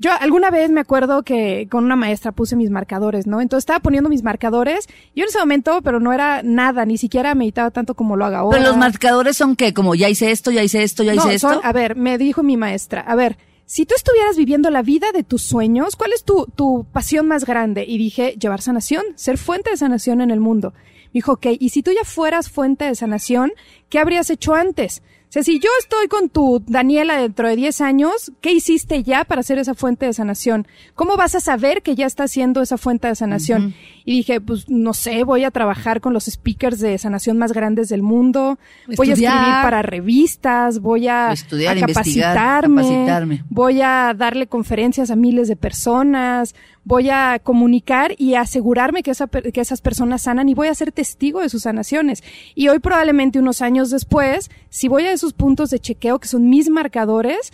Yo 0.01 0.11
alguna 0.19 0.51
vez 0.51 0.71
me 0.71 0.81
acuerdo 0.81 1.23
que 1.23 1.69
con 1.71 1.85
una 1.85 1.95
maestra 1.95 2.33
puse 2.33 2.57
mis 2.57 2.69
marcadores, 2.69 3.29
¿no? 3.29 3.41
Entonces 3.41 3.63
estaba 3.63 3.79
poniendo 3.79 4.11
mis 4.11 4.25
marcadores. 4.25 4.89
Yo 5.15 5.23
en 5.23 5.29
ese 5.29 5.39
momento, 5.39 5.83
pero 5.83 6.01
no 6.01 6.13
era 6.13 6.43
nada, 6.43 6.85
ni 6.85 6.99
siquiera 6.99 7.37
meditaba 7.37 7.71
tanto 7.71 7.95
como 7.95 8.17
lo 8.17 8.25
hago 8.25 8.37
ahora. 8.37 8.59
Pero 8.59 8.71
los 8.71 8.77
marcadores 8.77 9.37
son 9.37 9.55
que, 9.55 9.73
como 9.73 9.95
ya 9.95 10.09
hice 10.09 10.33
esto, 10.33 10.51
ya 10.51 10.65
hice 10.65 10.83
esto, 10.83 11.05
ya 11.05 11.15
No, 11.15 11.25
hice 11.27 11.35
esto. 11.37 11.61
a 11.63 11.73
ver, 11.73 11.95
me 11.95 12.19
dijo 12.19 12.43
mi 12.43 12.57
maestra, 12.57 13.03
a 13.03 13.15
ver, 13.15 13.39
si 13.67 13.87
tú 13.87 13.95
estuvieras 13.97 14.37
viviendo 14.37 14.69
la 14.71 14.83
vida 14.83 15.13
de 15.13 15.23
tus 15.23 15.43
sueños, 15.43 15.95
¿cuál 15.95 16.13
es 16.13 16.25
tu, 16.25 16.47
tu 16.57 16.87
pasión 16.93 17.29
más 17.29 17.45
grande? 17.45 17.85
Y 17.87 17.97
dije, 17.97 18.35
llevar 18.39 18.63
sanación, 18.63 19.05
ser 19.15 19.39
fuente 19.39 19.71
de 19.71 19.77
sanación 19.77 20.21
en 20.21 20.33
el 20.33 20.41
mundo. 20.41 20.75
Dijo, 21.15 21.33
ok, 21.33 21.47
y 21.59 21.69
si 21.71 21.83
tú 21.83 21.93
ya 21.93 22.05
fueras 22.05 22.51
fuente 22.51 22.85
de 22.85 22.97
sanación, 22.97 23.53
¿qué 23.89 24.01
habrías 24.01 24.29
hecho 24.31 24.55
antes? 24.55 25.01
Sea, 25.35 25.43
si 25.43 25.59
yo 25.59 25.69
estoy 25.81 26.07
con 26.07 26.29
tu 26.29 26.63
Daniela 26.65 27.17
dentro 27.21 27.49
de 27.49 27.57
10 27.57 27.81
años, 27.81 28.31
¿qué 28.41 28.53
hiciste 28.53 29.03
ya 29.03 29.25
para 29.25 29.43
ser 29.43 29.59
esa 29.59 29.75
fuente 29.75 30.07
de 30.07 30.13
sanación? 30.13 30.69
¿Cómo 30.95 31.17
vas 31.17 31.35
a 31.35 31.41
saber 31.41 31.83
que 31.83 31.97
ya 31.97 32.07
estás 32.07 32.31
siendo 32.31 32.63
esa 32.63 32.79
fuente 32.79 33.09
de 33.09 33.17
sanación? 33.17 33.75
Y 34.05 34.13
dije, 34.19 34.41
pues 34.41 34.69
no 34.71 34.95
sé, 34.95 35.25
voy 35.25 35.43
a 35.43 35.51
trabajar 35.51 36.01
con 36.01 36.13
los 36.13 36.27
speakers 36.27 36.79
de 36.79 36.97
sanación 36.99 37.37
más 37.37 37.53
grandes 37.53 37.89
del 37.89 38.03
mundo, 38.03 38.61
voy 38.97 39.11
a 39.11 39.13
escribir 39.15 39.33
para 39.63 39.83
revistas, 39.83 40.79
voy 40.79 41.09
a, 41.09 41.33
Estudiar, 41.33 41.79
a 41.79 41.81
capacitarme, 41.81 42.83
capacitarme. 42.83 43.45
voy 43.51 43.81
a 43.81 44.15
darle 44.17 44.47
conferencias 44.47 45.11
a 45.11 45.17
miles 45.17 45.49
de 45.49 45.57
personas, 45.57 46.55
voy 46.85 47.09
a 47.11 47.41
comunicar 47.43 48.15
y 48.19 48.35
asegurarme 48.35 49.03
que, 49.03 49.11
esa, 49.11 49.27
per- 49.27 49.51
que 49.53 49.61
esas 49.61 49.81
personas 49.81 50.23
sanan 50.23 50.49
y 50.51 50.55
voy 50.55 50.69
a 50.69 50.75
ser 50.75 50.93
testigo 50.93 51.41
de 51.41 51.49
sus 51.49 51.63
sanaciones. 51.63 52.23
Y 52.55 52.69
hoy 52.69 52.79
probablemente 52.79 53.39
unos 53.39 53.63
años 53.63 53.91
después, 53.91 54.51
si 54.69 54.89
voy 54.89 55.05
a 55.05 55.13
esos 55.13 55.24
puntos 55.33 55.71
de 55.71 55.79
chequeo 55.79 56.19
que 56.19 56.29
son 56.29 56.49
mis 56.49 56.69
marcadores, 56.69 57.53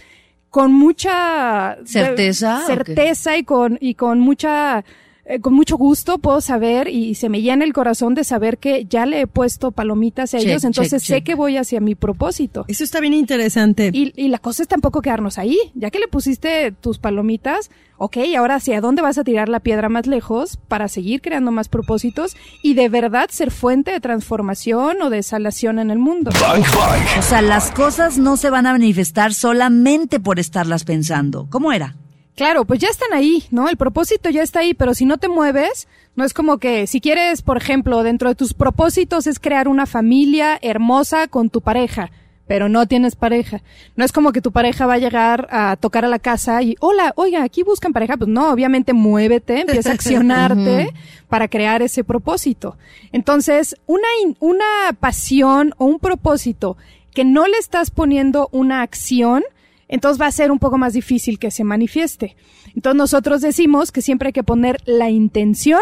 con 0.51 0.73
mucha 0.73 1.79
¿Certeza 1.85 2.67
certeza 2.67 3.37
y 3.37 3.45
con 3.45 3.79
y 3.81 3.95
con 3.95 4.19
mucha 4.19 4.85
eh, 5.31 5.41
con 5.41 5.55
mucho 5.55 5.77
gusto 5.77 6.19
puedo 6.19 6.41
saber 6.41 6.89
y 6.89 7.15
se 7.15 7.29
me 7.29 7.41
llena 7.41 7.65
el 7.65 7.73
corazón 7.73 8.15
de 8.15 8.25
saber 8.25 8.59
que 8.59 8.85
ya 8.87 9.07
le 9.07 9.21
he 9.21 9.27
puesto 9.29 9.71
palomitas 9.71 10.35
a 10.35 10.39
Check, 10.39 10.49
ellos, 10.49 10.65
entonces 10.65 11.03
check, 11.03 11.07
sé 11.07 11.15
check. 11.19 11.25
que 11.25 11.35
voy 11.37 11.57
hacia 11.57 11.79
mi 11.81 11.95
propósito. 11.95 12.65
Eso 12.67 12.83
está 12.83 12.99
bien 12.99 13.15
interesante. 13.15 13.91
Y, 13.93 14.13
y 14.17 14.27
la 14.27 14.39
cosa 14.39 14.63
es 14.63 14.69
tampoco 14.69 15.03
quedarnos 15.03 15.39
ahí. 15.39 15.57
Ya 15.75 15.91
que 15.91 16.01
le 16.01 16.09
pusiste 16.09 16.73
tus 16.73 16.99
palomitas, 16.99 17.71
ok, 17.97 18.17
ahora 18.37 18.57
hacia 18.57 18.81
dónde 18.81 19.03
vas 19.03 19.19
a 19.19 19.25
tirar 19.25 19.49
la 19.49 19.61
piedra 19.61 19.89
más 19.89 20.09
lejos 20.09 20.57
para 20.67 20.89
seguir 20.89 21.21
creando 21.21 21.53
más 21.53 21.69
propósitos 21.69 22.37
y 22.63 22.75
de 22.75 22.89
verdad 22.89 23.29
ser 23.31 23.53
fuente 23.53 23.93
de 23.93 24.01
transformación 24.01 25.01
o 25.01 25.11
de 25.11 25.23
sanación 25.23 25.79
en 25.79 25.93
el 25.93 26.01
mundo. 26.01 26.33
Bank 26.41 26.67
Bank. 26.75 27.07
O 27.21 27.23
sea, 27.23 27.41
las 27.41 27.71
cosas 27.71 28.19
no 28.19 28.37
se 28.37 28.51
van 28.51 28.67
a 28.67 28.73
manifestar 28.73 29.33
solamente 29.33 30.19
por 30.19 30.41
estarlas 30.41 30.83
pensando. 30.83 31.47
¿Cómo 31.51 31.71
era? 31.71 31.95
Claro, 32.37 32.65
pues 32.65 32.81
ya 32.81 32.89
están 32.89 33.13
ahí, 33.13 33.45
¿no? 33.51 33.69
El 33.69 33.77
propósito 33.77 34.31
ya 34.31 34.43
está 34.43 34.61
ahí, 34.61 34.75
pero 34.75 34.95
si 34.95 35.05
no 35.05 35.19
te 35.19 35.29
mueves, 35.29 35.89
no 36.17 36.25
es 36.25 36.33
como 36.35 36.59
que 36.59 36.87
si 36.87 37.01
quieres, 37.01 37.43
por 37.43 37.57
ejemplo, 37.57 38.03
dentro 38.03 38.29
de 38.29 38.35
tus 38.35 38.55
propósitos 38.55 39.27
es 39.27 39.39
crear 39.39 39.69
una 39.69 39.87
familia 39.87 40.59
hermosa 40.63 41.29
con 41.29 41.51
tu 41.51 41.61
pareja, 41.61 42.11
pero 42.47 42.69
no 42.69 42.87
tienes 42.87 43.15
pareja. 43.15 43.63
No 43.95 44.05
es 44.05 44.11
como 44.11 44.33
que 44.33 44.41
tu 44.41 44.53
pareja 44.53 44.87
va 44.87 44.95
a 44.95 44.99
llegar 44.99 45.47
a 45.51 45.77
tocar 45.77 46.05
a 46.05 46.09
la 46.09 46.19
casa 46.19 46.63
y, 46.63 46.77
hola, 46.81 47.13
oiga, 47.15 47.45
aquí 47.45 47.63
buscan 47.63 47.93
pareja. 47.93 48.17
Pues 48.17 48.29
no, 48.29 48.51
obviamente 48.51 48.93
muévete, 48.93 49.61
empieza 49.61 49.91
a 49.91 49.93
accionarte 49.95 50.93
para 51.29 51.47
crear 51.47 51.81
ese 51.81 52.03
propósito. 52.03 52.77
Entonces, 53.13 53.77
una, 53.87 54.09
una 54.41 54.93
pasión 54.99 55.75
o 55.79 55.85
un 55.85 56.01
propósito 56.01 56.77
que 57.15 57.25
no 57.25 57.47
le 57.47 57.57
estás 57.59 57.91
poniendo 57.91 58.49
una 58.53 58.83
acción, 58.83 59.45
entonces 59.91 60.21
va 60.21 60.27
a 60.27 60.33
ser 60.33 60.53
un 60.53 60.61
poco 60.61 60.79
más 60.79 60.93
difícil 60.93 61.39
que 61.39 61.51
se 61.51 61.65
manifieste. 61.65 62.37
Entonces 62.77 62.97
nosotros 62.97 63.43
decimos 63.43 63.91
que 63.91 64.03
siempre 64.03 64.29
hay 64.29 64.33
que 64.33 64.45
poner 64.45 64.81
la 64.87 65.11
intención, 65.11 65.81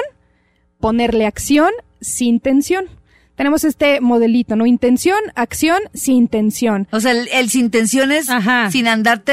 ponerle 0.80 1.26
acción 1.26 1.70
sin 2.00 2.40
tensión. 2.40 2.86
Tenemos 3.36 3.62
este 3.64 4.00
modelito, 4.00 4.56
¿no? 4.56 4.66
Intención, 4.66 5.18
acción, 5.36 5.78
sin 5.92 6.26
tensión. 6.26 6.88
O 6.90 7.00
sea, 7.00 7.12
el, 7.12 7.28
el 7.28 7.50
sin 7.50 7.70
tensiones, 7.70 8.30
Ajá. 8.30 8.70
sin 8.70 8.88
andarte 8.88 9.32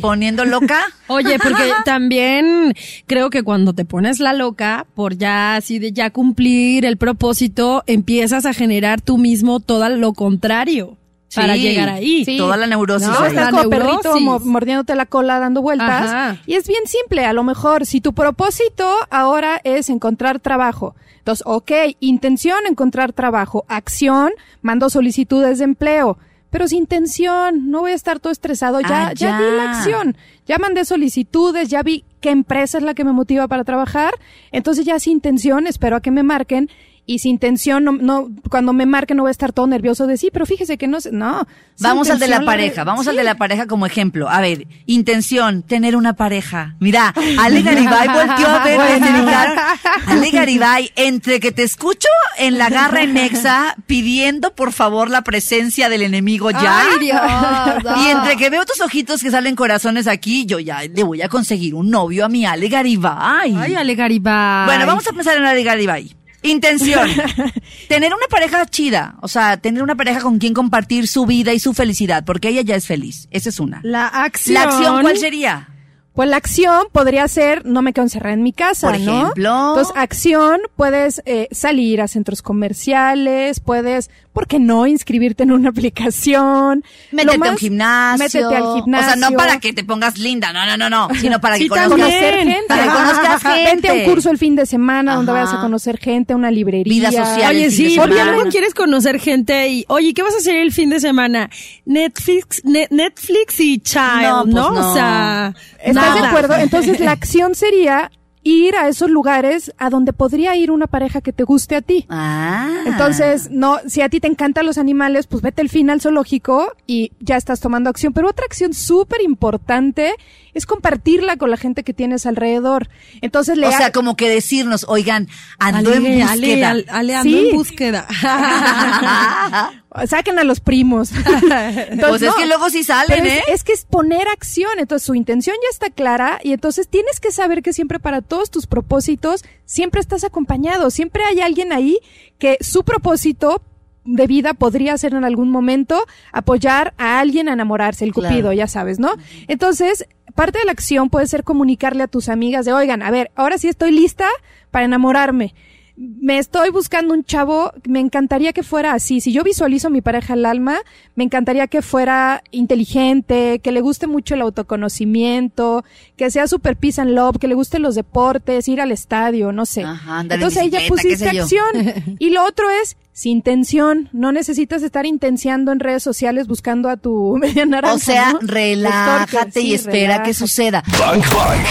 poniendo 0.00 0.44
loca. 0.44 0.84
Oye, 1.08 1.38
porque 1.42 1.72
también 1.86 2.74
creo 3.06 3.30
que 3.30 3.42
cuando 3.42 3.72
te 3.72 3.86
pones 3.86 4.20
la 4.20 4.34
loca 4.34 4.86
por 4.94 5.16
ya 5.16 5.56
así 5.56 5.78
de 5.78 5.92
ya 5.92 6.10
cumplir 6.10 6.84
el 6.84 6.98
propósito, 6.98 7.82
empiezas 7.86 8.44
a 8.44 8.52
generar 8.52 9.00
tú 9.00 9.16
mismo 9.16 9.58
todo 9.58 9.88
lo 9.88 10.12
contrario 10.12 10.98
para 11.34 11.56
llegar 11.56 11.88
ahí. 11.88 12.24
Sí. 12.24 12.36
Toda 12.36 12.56
la 12.56 12.66
neurosis. 12.66 13.08
No, 13.08 13.24
está- 13.24 13.50
como 13.50 13.68
perrito 13.70 14.18
mordiéndote 14.40 14.94
la 14.94 15.06
cola 15.06 15.38
dando 15.38 15.62
vueltas. 15.62 16.10
Ajá. 16.10 16.36
Y 16.46 16.54
es 16.54 16.66
bien 16.66 16.82
simple. 16.86 17.24
A 17.24 17.32
lo 17.32 17.42
mejor, 17.44 17.86
si 17.86 18.00
tu 18.00 18.12
propósito 18.12 18.88
ahora 19.10 19.60
es 19.64 19.88
encontrar 19.90 20.40
trabajo. 20.40 20.94
Entonces, 21.18 21.44
ok, 21.46 21.70
intención, 22.00 22.58
encontrar 22.68 23.12
trabajo. 23.12 23.64
Acción, 23.68 24.32
mando 24.60 24.90
solicitudes 24.90 25.58
de 25.58 25.64
empleo. 25.64 26.18
Pero 26.50 26.68
sin 26.68 26.86
tensión, 26.86 27.70
no 27.70 27.80
voy 27.80 27.92
a 27.92 27.94
estar 27.94 28.20
todo 28.20 28.30
estresado. 28.32 28.80
Ya, 28.80 29.06
Ah, 29.08 29.12
ya. 29.14 29.30
ya. 29.30 29.38
di 29.38 29.56
la 29.56 29.70
acción. 29.70 30.16
Ya 30.46 30.58
mandé 30.58 30.84
solicitudes, 30.84 31.68
ya 31.70 31.82
vi 31.82 32.04
qué 32.20 32.30
empresa 32.30 32.76
es 32.78 32.84
la 32.84 32.92
que 32.94 33.04
me 33.04 33.12
motiva 33.12 33.48
para 33.48 33.64
trabajar. 33.64 34.12
Entonces 34.50 34.84
ya 34.84 34.98
sin 34.98 35.20
tensión, 35.22 35.66
espero 35.66 35.96
a 35.96 36.00
que 36.00 36.10
me 36.10 36.22
marquen. 36.22 36.68
Y 37.04 37.18
sin 37.18 37.38
tensión, 37.38 37.82
no, 37.82 37.92
no, 37.92 38.28
cuando 38.48 38.72
me 38.72 38.86
marquen 38.86 39.16
no 39.16 39.24
voy 39.24 39.30
a 39.30 39.32
estar 39.32 39.52
todo 39.52 39.66
nervioso 39.66 40.06
de 40.06 40.16
sí, 40.16 40.30
pero 40.32 40.46
fíjese 40.46 40.78
que 40.78 40.86
no, 40.86 40.98
no. 41.10 41.48
Vamos 41.80 42.08
al 42.10 42.20
de 42.20 42.28
la 42.28 42.44
pareja, 42.44 42.84
vamos 42.84 43.08
al 43.08 43.16
de 43.16 43.24
la 43.24 43.34
pareja 43.34 43.66
como 43.66 43.86
ejemplo. 43.86 44.28
A 44.28 44.40
ver, 44.40 44.68
intención, 44.86 45.64
tener 45.64 45.96
una 45.96 46.14
pareja. 46.14 46.76
Mira, 46.78 47.12
Ale 47.40 47.62
Garibay 47.62 48.06
volteó 48.06 48.46
a 48.46 48.64
ver. 48.64 49.02
Ale 50.06 50.30
Garibay, 50.30 50.92
entre 50.94 51.40
que 51.40 51.50
te 51.50 51.64
escucho 51.64 52.08
en 52.38 52.56
la 52.56 52.68
garra 52.68 53.02
en 53.02 53.14
Nexa 53.14 53.74
pidiendo 53.86 54.54
por 54.54 54.72
favor 54.72 55.10
la 55.10 55.22
presencia 55.22 55.88
del 55.88 56.02
enemigo 56.02 56.52
ya. 56.52 56.82
Ay, 56.82 56.98
Dios, 57.00 57.20
Y 58.04 58.10
entre 58.10 58.36
que 58.36 58.48
veo 58.48 58.64
tus 58.64 58.80
ojitos 58.80 59.22
que 59.22 59.30
salen 59.32 59.56
corazones 59.56 60.06
aquí, 60.06 60.46
yo 60.46 60.60
ya 60.60 60.82
le 60.82 61.02
voy 61.02 61.20
a 61.22 61.28
conseguir 61.28 61.74
un 61.74 61.90
novio 61.90 62.24
a 62.24 62.28
mi 62.28 62.44
Ale 62.44 62.68
Garibay. 62.68 63.56
Ay, 63.56 63.74
Ale 63.74 63.96
Garibay. 63.96 64.66
Bueno, 64.66 64.86
vamos 64.86 65.06
a 65.08 65.12
pensar 65.12 65.36
en 65.36 65.44
Ale 65.44 65.64
Garibay. 65.64 66.21
Intención. 66.42 67.08
tener 67.88 68.12
una 68.12 68.26
pareja 68.28 68.66
chida. 68.66 69.16
O 69.22 69.28
sea, 69.28 69.56
tener 69.56 69.82
una 69.82 69.94
pareja 69.94 70.20
con 70.20 70.38
quien 70.38 70.54
compartir 70.54 71.06
su 71.08 71.26
vida 71.26 71.52
y 71.52 71.58
su 71.58 71.72
felicidad, 71.72 72.24
porque 72.24 72.48
ella 72.48 72.62
ya 72.62 72.76
es 72.76 72.86
feliz. 72.86 73.28
Esa 73.30 73.48
es 73.48 73.60
una. 73.60 73.80
La 73.84 74.06
acción. 74.06 74.54
La 74.54 74.62
acción, 74.64 75.02
¿cuál 75.02 75.18
sería? 75.18 75.68
Pues 76.14 76.28
la 76.28 76.36
acción 76.36 76.88
podría 76.92 77.26
ser, 77.26 77.64
no 77.64 77.80
me 77.80 77.94
quedo 77.94 78.04
encerrada 78.04 78.34
en 78.34 78.42
mi 78.42 78.52
casa, 78.52 78.90
Por 78.90 79.00
¿no? 79.00 79.20
ejemplo. 79.20 79.68
Entonces, 79.70 79.94
acción, 79.96 80.60
puedes 80.76 81.22
eh, 81.24 81.48
salir 81.52 82.02
a 82.02 82.08
centros 82.08 82.42
comerciales, 82.42 83.60
puedes, 83.60 84.10
¿por 84.32 84.46
qué 84.46 84.58
no? 84.58 84.86
Inscribirte 84.86 85.42
en 85.42 85.52
una 85.52 85.68
aplicación. 85.70 86.84
Métete 87.10 87.38
Lo 87.38 87.44
a 87.44 87.50
un 87.50 87.58
gimnasio. 87.58 88.24
Métete 88.24 88.56
al 88.56 88.74
gimnasio. 88.74 89.06
O 89.14 89.16
sea, 89.18 89.30
no 89.30 89.36
para 89.36 89.60
que 89.60 89.72
te 89.72 89.84
pongas 89.84 90.18
linda, 90.18 90.52
no, 90.52 90.64
no, 90.66 90.76
no, 90.76 90.90
no, 90.90 91.08
sino 91.20 91.40
para 91.40 91.56
que 91.56 91.64
Sí, 91.64 91.68
conozcas. 91.68 91.90
conocer 91.92 92.34
gente. 92.38 92.64
Para 92.68 92.82
que 92.84 92.88
conozcas 92.88 93.42
gente. 93.42 93.64
Vente 93.70 93.88
a 93.88 93.92
un 93.94 94.04
curso 94.04 94.30
el 94.30 94.38
fin 94.38 94.56
de 94.56 94.66
semana 94.66 95.14
donde 95.16 95.32
vayas 95.32 95.52
a 95.54 95.60
conocer 95.60 95.98
gente, 95.98 96.34
una 96.34 96.50
librería. 96.50 96.92
Vida 97.10 97.12
social. 97.24 97.54
Oye, 97.54 97.64
el 97.64 97.70
fin 97.72 97.84
de 97.84 97.90
sí, 97.92 97.98
obviamente 97.98 98.48
quieres 98.50 98.74
conocer 98.74 99.20
gente 99.20 99.68
y, 99.68 99.84
oye, 99.88 100.14
¿qué 100.14 100.22
vas 100.22 100.34
a 100.34 100.38
hacer 100.38 100.56
el 100.56 100.72
fin 100.72 100.90
de 100.90 101.00
semana? 101.00 101.50
Netflix, 101.84 102.64
Ne- 102.64 102.88
Netflix 102.90 103.60
y 103.60 103.78
Child, 103.80 104.22
No, 104.22 104.42
pues 104.44 104.54
no. 104.54 104.90
O 104.90 104.94
sea, 104.94 105.54
¿Estás 105.82 106.14
de 106.14 106.26
acuerdo? 106.26 106.54
Entonces, 106.56 107.00
la 107.00 107.10
acción 107.12 107.54
sería 107.54 108.10
ir 108.44 108.74
a 108.76 108.88
esos 108.88 109.08
lugares 109.10 109.72
a 109.78 109.88
donde 109.90 110.12
podría 110.12 110.56
ir 110.56 110.70
una 110.70 110.86
pareja 110.86 111.20
que 111.20 111.32
te 111.32 111.44
guste 111.44 111.76
a 111.76 111.80
ti. 111.82 112.06
Ah. 112.08 112.82
Entonces, 112.86 113.50
no, 113.50 113.78
si 113.86 114.00
a 114.00 114.08
ti 114.08 114.18
te 114.20 114.26
encantan 114.26 114.66
los 114.66 114.78
animales, 114.78 115.26
pues 115.26 115.42
vete 115.42 115.62
al 115.62 115.68
fin 115.68 115.90
al 115.90 116.00
zoológico 116.00 116.72
y 116.86 117.12
ya 117.20 117.36
estás 117.36 117.60
tomando 117.60 117.88
acción. 117.90 118.12
Pero 118.12 118.28
otra 118.28 118.44
acción 118.44 118.74
súper 118.74 119.20
importante 119.22 120.14
es 120.54 120.66
compartirla 120.66 121.36
con 121.36 121.50
la 121.50 121.56
gente 121.56 121.82
que 121.82 121.94
tienes 121.94 122.26
alrededor. 122.26 122.88
Entonces, 123.20 123.56
le 123.56 123.68
O 123.68 123.72
sea, 123.72 123.92
como 123.92 124.16
que 124.16 124.28
decirnos, 124.28 124.84
oigan, 124.88 125.28
ando 125.58 125.92
Ale, 125.92 126.20
en 126.20 126.22
Ale, 126.28 126.46
búsqueda. 126.46 126.70
Ale, 126.70 126.84
Ale, 126.88 127.14
ando 127.16 127.30
Sí. 127.38 127.48
en 127.48 127.56
búsqueda. 127.56 128.06
saquen 130.06 130.38
a 130.38 130.44
los 130.44 130.60
primos. 130.60 131.10
Entonces, 131.12 131.98
pues 132.08 132.22
es 132.22 132.28
no. 132.28 132.34
que 132.36 132.46
luego 132.46 132.70
sí 132.70 132.84
salen, 132.84 133.26
es, 133.26 133.32
¿eh? 133.32 133.42
es 133.48 133.64
que 133.64 133.72
es 133.72 133.84
poner 133.84 134.28
acción, 134.28 134.70
entonces 134.78 135.06
su 135.06 135.14
intención 135.14 135.56
ya 135.62 135.68
está 135.70 135.90
clara 135.90 136.38
y 136.42 136.52
entonces 136.52 136.88
tienes 136.88 137.20
que 137.20 137.30
saber 137.30 137.62
que 137.62 137.72
siempre 137.72 138.00
para 138.00 138.22
todos 138.22 138.50
tus 138.50 138.66
propósitos 138.66 139.44
siempre 139.64 140.00
estás 140.00 140.24
acompañado, 140.24 140.90
siempre 140.90 141.22
hay 141.24 141.40
alguien 141.40 141.72
ahí 141.72 141.98
que 142.38 142.58
su 142.60 142.84
propósito 142.84 143.62
de 144.04 144.26
vida 144.26 144.54
podría 144.54 144.96
ser 144.98 145.14
en 145.14 145.24
algún 145.24 145.50
momento 145.50 146.04
apoyar 146.32 146.92
a 146.98 147.20
alguien 147.20 147.48
a 147.48 147.52
enamorarse, 147.52 148.04
el 148.04 148.12
Claro. 148.12 148.30
cupido, 148.34 148.52
ya 148.52 148.66
sabes, 148.66 148.98
¿no? 148.98 149.12
Entonces, 149.46 150.06
parte 150.34 150.58
de 150.58 150.64
la 150.64 150.72
acción 150.72 151.08
puede 151.08 151.26
ser 151.26 151.44
comunicarle 151.44 152.02
a 152.02 152.08
tus 152.08 152.28
amigas 152.28 152.64
de, 152.64 152.72
oigan, 152.72 153.02
a 153.02 153.10
ver, 153.10 153.30
ahora 153.36 153.58
sí 153.58 153.68
estoy 153.68 153.92
lista 153.92 154.26
para 154.70 154.86
enamorarme. 154.86 155.54
Me 155.96 156.38
estoy 156.38 156.70
buscando 156.70 157.12
un 157.12 157.22
chavo, 157.22 157.72
me 157.86 158.00
encantaría 158.00 158.52
que 158.52 158.62
fuera 158.62 158.94
así. 158.94 159.20
Si 159.20 159.32
yo 159.32 159.44
visualizo 159.44 159.88
a 159.88 159.90
mi 159.90 160.00
pareja 160.00 160.32
al 160.32 160.46
alma, 160.46 160.78
me 161.16 161.24
encantaría 161.24 161.66
que 161.66 161.82
fuera 161.82 162.42
inteligente, 162.50 163.58
que 163.58 163.72
le 163.72 163.82
guste 163.82 164.06
mucho 164.06 164.34
el 164.34 164.40
autoconocimiento, 164.40 165.84
que 166.16 166.30
sea 166.30 166.46
super 166.46 166.76
peace 166.76 167.00
and 167.00 167.10
love, 167.10 167.38
que 167.38 167.46
le 167.48 167.54
gusten 167.54 167.82
los 167.82 167.94
deportes, 167.94 168.68
ir 168.68 168.80
al 168.80 168.90
estadio, 168.90 169.52
no 169.52 169.66
sé. 169.66 169.82
Ajá, 169.82 170.22
Entonces 170.22 170.56
ahí 170.56 170.70
ya 170.70 170.80
bicicleta, 170.80 171.02
qué 171.02 171.08
pusiste 171.10 171.40
acción. 171.40 172.16
Y 172.18 172.30
lo 172.30 172.44
otro 172.44 172.70
es 172.70 172.96
sin 173.12 173.42
tensión. 173.42 174.08
No 174.12 174.32
necesitas 174.32 174.82
estar 174.82 175.04
intenciando 175.04 175.72
en 175.72 175.80
redes 175.80 176.02
sociales 176.02 176.46
buscando 176.46 176.88
a 176.88 176.96
tu 176.96 177.36
media 177.40 177.66
naranja. 177.66 177.94
O 177.94 177.98
sea, 177.98 178.32
¿no? 178.32 178.38
relájate 178.40 179.60
y 179.60 179.64
sí, 179.64 179.74
espera 179.74 180.22
que 180.22 180.32
suceda. 180.34 180.82
Bank 180.98 181.24
Bank. 181.34 181.66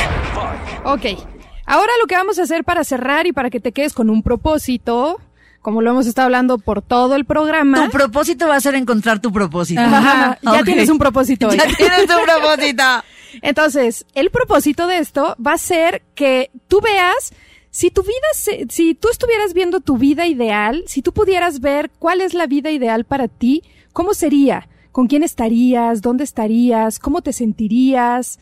Ok. 0.86 1.31
Ahora 1.72 1.92
lo 2.02 2.08
que 2.08 2.16
vamos 2.16 2.38
a 2.40 2.44
hacer 2.44 2.64
para 2.64 2.84
cerrar 2.84 3.28
y 3.28 3.32
para 3.32 3.50
que 3.50 3.60
te 3.60 3.72
quedes 3.72 3.94
con 3.94 4.10
un 4.10 4.24
propósito, 4.24 5.20
como 5.62 5.82
lo 5.82 5.92
hemos 5.92 6.06
estado 6.08 6.26
hablando 6.26 6.58
por 6.58 6.82
todo 6.82 7.16
el 7.16 7.24
programa. 7.26 7.86
Tu 7.86 7.92
propósito 7.92 8.48
va 8.48 8.56
a 8.58 8.60
ser 8.62 8.76
encontrar 8.76 9.20
tu 9.22 9.32
propósito. 9.32 9.80
Ajá, 9.82 10.38
ya 10.42 10.64
tienes 10.66 10.90
un 10.90 10.98
propósito. 10.98 11.48
hoy. 11.48 11.58
Ya 11.58 11.66
tienes 11.76 12.08
tu 12.08 12.14
propósito. 12.24 12.84
Entonces, 13.42 14.06
el 14.14 14.30
propósito 14.32 14.88
de 14.88 14.98
esto 14.98 15.36
va 15.46 15.54
a 15.54 15.58
ser 15.58 16.02
que 16.16 16.52
tú 16.68 16.82
veas 16.82 17.32
si 17.70 17.90
tu 17.90 18.02
vida, 18.02 18.28
se- 18.34 18.66
si 18.70 18.94
tú 18.96 19.08
estuvieras 19.10 19.54
viendo 19.54 19.80
tu 19.80 19.98
vida 19.98 20.28
ideal, 20.28 20.84
si 20.88 21.02
tú 21.02 21.14
pudieras 21.14 21.62
ver 21.62 21.90
cuál 22.00 22.20
es 22.20 22.34
la 22.34 22.48
vida 22.48 22.70
ideal 22.72 23.06
para 23.06 23.30
ti, 23.30 23.64
¿cómo 23.94 24.14
sería? 24.14 24.68
¿Con 24.92 25.08
quién 25.08 25.24
estarías? 25.24 26.02
¿Dónde 26.02 26.26
estarías? 26.26 27.00
¿Cómo 27.00 27.22
te 27.22 27.32
sentirías? 27.32 28.40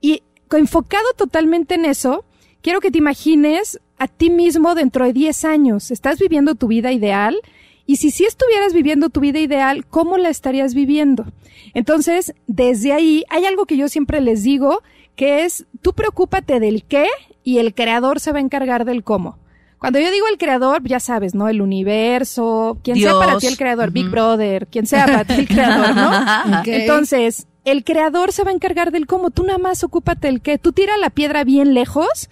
Y 0.00 0.22
enfocado 0.50 1.04
totalmente 1.18 1.74
en 1.74 1.84
eso, 1.84 2.24
quiero 2.62 2.80
que 2.80 2.90
te 2.90 2.98
imagines 2.98 3.80
a 3.98 4.08
ti 4.08 4.30
mismo 4.30 4.74
dentro 4.74 5.04
de 5.04 5.12
10 5.12 5.44
años. 5.44 5.90
¿Estás 5.90 6.18
viviendo 6.18 6.54
tu 6.54 6.68
vida 6.68 6.92
ideal? 6.92 7.36
Y 7.84 7.96
si 7.96 8.10
sí 8.10 8.24
estuvieras 8.24 8.72
viviendo 8.72 9.10
tu 9.10 9.20
vida 9.20 9.40
ideal, 9.40 9.84
¿cómo 9.86 10.16
la 10.16 10.30
estarías 10.30 10.72
viviendo? 10.72 11.26
Entonces, 11.74 12.32
desde 12.46 12.92
ahí 12.92 13.24
hay 13.28 13.44
algo 13.44 13.66
que 13.66 13.76
yo 13.76 13.88
siempre 13.88 14.20
les 14.20 14.42
digo, 14.42 14.82
que 15.16 15.44
es, 15.44 15.66
tú 15.82 15.92
preocúpate 15.92 16.60
del 16.60 16.84
qué 16.84 17.06
y 17.44 17.58
el 17.58 17.74
creador 17.74 18.20
se 18.20 18.32
va 18.32 18.38
a 18.38 18.42
encargar 18.42 18.84
del 18.84 19.02
cómo. 19.04 19.38
Cuando 19.78 19.98
yo 19.98 20.12
digo 20.12 20.28
el 20.28 20.38
creador, 20.38 20.82
ya 20.84 21.00
sabes, 21.00 21.34
¿no? 21.34 21.48
El 21.48 21.60
universo, 21.60 22.78
quien 22.84 22.96
sea 22.96 23.18
para 23.18 23.38
ti 23.38 23.48
el 23.48 23.56
creador, 23.56 23.90
Big. 23.90 24.08
Brother, 24.08 24.68
quien 24.68 24.86
sea 24.86 25.06
para 25.06 25.24
ti 25.24 25.34
el 25.34 25.48
creador, 25.48 25.96
¿no? 25.96 26.62
Entonces, 26.66 27.48
el 27.64 27.82
creador 27.82 28.32
se 28.32 28.44
va 28.44 28.52
a 28.52 28.54
encargar 28.54 28.92
del 28.92 29.08
cómo, 29.08 29.30
tú 29.30 29.42
nada 29.42 29.58
más 29.58 29.82
ocúpate 29.82 30.28
del 30.28 30.40
qué, 30.40 30.56
tú 30.56 30.72
tira 30.72 30.96
la 30.98 31.10
piedra 31.10 31.42
bien 31.42 31.74
lejos 31.74 32.30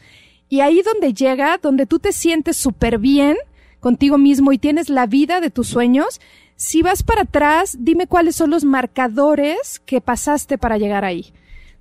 y 0.50 0.60
ahí 0.60 0.82
donde 0.82 1.14
llega, 1.14 1.58
donde 1.62 1.86
tú 1.86 2.00
te 2.00 2.12
sientes 2.12 2.58
súper 2.58 2.98
bien 2.98 3.38
contigo 3.78 4.18
mismo 4.18 4.52
y 4.52 4.58
tienes 4.58 4.90
la 4.90 5.06
vida 5.06 5.40
de 5.40 5.48
tus 5.48 5.68
sueños, 5.68 6.20
si 6.56 6.82
vas 6.82 7.02
para 7.02 7.22
atrás, 7.22 7.78
dime 7.80 8.06
cuáles 8.06 8.36
son 8.36 8.50
los 8.50 8.64
marcadores 8.64 9.80
que 9.86 10.02
pasaste 10.02 10.58
para 10.58 10.76
llegar 10.76 11.06
ahí. 11.06 11.32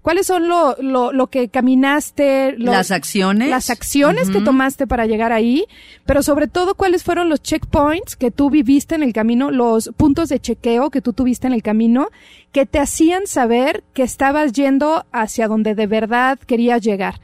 ¿Cuáles 0.02 0.28
son 0.28 0.48
lo, 0.48 0.78
lo, 0.82 1.12
lo 1.12 1.28
que 1.28 1.50
caminaste? 1.50 2.56
Las 2.58 2.92
acciones. 2.92 3.50
las 3.50 3.70
acciones 3.70 4.30
que 4.30 4.40
tomaste 4.40 4.88
para 4.88 5.06
llegar 5.08 5.34
ahí, 5.34 5.66
pero 6.06 6.24
sobre 6.24 6.48
todo 6.48 6.76
cuáles 6.76 7.04
fueron 7.04 7.28
los 7.28 7.42
checkpoints 7.42 8.16
que 8.16 8.32
tú 8.32 8.50
viviste 8.50 8.96
en 8.96 9.04
el 9.04 9.12
camino, 9.12 9.52
los 9.52 9.92
puntos 9.98 10.30
de 10.30 10.40
chequeo 10.40 10.90
que 10.90 11.02
tú 11.02 11.12
tuviste 11.12 11.48
en 11.48 11.54
el 11.54 11.64
camino, 11.64 12.08
que 12.54 12.66
te 12.66 12.80
hacían 12.80 13.28
saber 13.28 13.84
que 13.94 14.04
estabas 14.04 14.54
yendo 14.54 15.06
hacia 15.12 15.50
donde 15.50 15.76
de 15.76 15.88
verdad 15.88 16.40
querías 16.40 16.82
llegar. 16.82 17.20